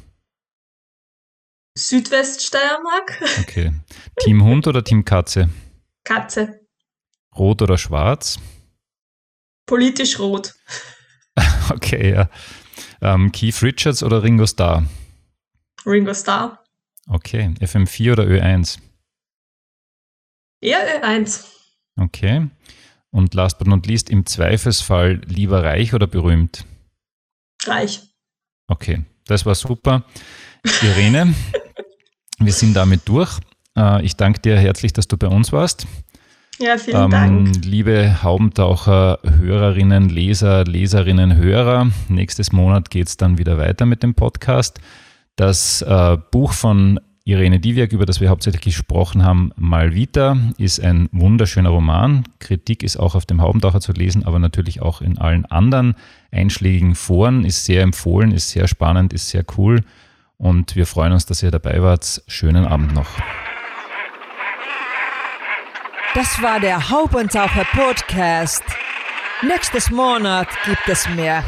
Südweststeiermark, 1.77 3.21
Okay. 3.41 3.73
Team 4.21 4.43
Hund 4.43 4.67
oder 4.67 4.83
Team 4.83 5.05
Katze? 5.05 5.51
Katze, 6.05 6.61
Rot 7.37 7.61
oder 7.63 7.77
schwarz? 7.77 8.39
politisch 9.67 10.19
rot, 10.19 10.55
Okay, 11.71 12.13
ja. 12.15 12.29
Ähm, 13.03 13.31
Keith 13.33 13.63
Richards 13.63 14.03
oder 14.03 14.23
Ringo 14.23 14.47
Starr? 14.47 14.85
Ringo 15.87 16.15
Starr, 16.15 16.59
Okay. 17.09 17.55
FM4 17.61 18.13
oder 18.13 18.25
Ö1? 18.25 18.79
eher 20.61 21.03
Ö1, 21.03 21.45
Okay. 22.01 22.49
Und 23.11 23.35
last 23.35 23.59
but 23.59 23.69
not 23.69 23.87
least, 23.87 24.11
im 24.11 24.27
Zweifelsfall 24.27 25.21
lieber 25.27 25.63
reich 25.63 25.95
oder 25.95 26.07
berühmt? 26.09 26.65
reich. 27.67 28.01
Okay, 28.67 29.05
das 29.27 29.47
war 29.47 29.55
super. 29.55 30.05
Irene, 30.83 31.35
wir 32.39 32.53
sind 32.53 32.75
damit 32.75 33.03
durch. 33.07 33.39
Äh, 33.77 34.05
Ich 34.05 34.17
danke 34.17 34.41
dir 34.41 34.57
herzlich, 34.59 34.93
dass 34.93 35.07
du 35.07 35.17
bei 35.17 35.29
uns 35.29 35.53
warst. 35.53 35.87
Ja, 36.59 36.77
vielen 36.79 37.05
Ähm, 37.05 37.11
Dank. 37.11 37.65
liebe 37.65 38.23
Haubentaucher, 38.23 39.19
Hörerinnen, 39.23 40.09
Leser, 40.09 40.65
Leserinnen, 40.65 41.37
Hörer, 41.37 41.91
nächstes 42.09 42.53
Monat 42.53 42.91
geht 42.91 43.09
es 43.09 43.17
dann 43.17 43.39
wieder 43.39 43.59
weiter 43.59 43.87
mit 43.87 44.03
dem 44.03 44.15
Podcast. 44.15 44.81
Das 45.37 45.83
äh, 45.83 46.17
Buch 46.31 46.53
von 46.53 47.01
Irene 47.25 47.59
Diviak, 47.59 47.93
über 47.93 48.07
das 48.07 48.21
wir 48.21 48.29
hauptsächlich 48.29 48.63
gesprochen 48.63 49.25
haben, 49.25 49.51
Mal 49.57 49.95
wieder, 49.95 50.37
ist 50.59 50.79
ein 50.79 51.09
wunderschöner 51.11 51.71
Roman. 51.71 52.25
Kritik 52.39 52.83
ist 52.83 52.99
auch 52.99 53.15
auf 53.15 53.27
dem 53.27 53.41
Haubentaucher 53.41 53.81
zu 53.81 53.93
lesen, 53.93 54.25
aber 54.25 54.39
natürlich 54.39 54.83
auch 54.83 55.01
in 55.01 55.19
allen 55.19 55.47
anderen 55.47 55.95
einschlägigen 56.31 56.95
Foren. 56.95 57.45
Ist 57.45 57.65
sehr 57.65 57.83
empfohlen, 57.83 58.31
ist 58.31 58.51
sehr 58.51 58.69
spannend, 58.69 59.13
ist 59.13 59.31
sehr 59.31 59.45
cool. 59.57 59.81
Und 60.37 60.77
wir 60.77 60.87
freuen 60.87 61.13
uns, 61.13 61.27
dass 61.27 61.43
ihr 61.43 61.51
dabei 61.51 61.83
wart. 61.83 62.23
Schönen 62.29 62.67
Abend 62.67 62.95
noch. 62.95 63.09
Das 66.15 66.41
war 66.43 66.61
der 66.61 66.91
Haubentaucher 66.91 67.65
Podcast. 67.73 68.63
Nächstes 69.43 69.91
Monat 69.91 70.49
gibt 70.65 70.89
es 70.89 71.09
mehr. 71.09 71.43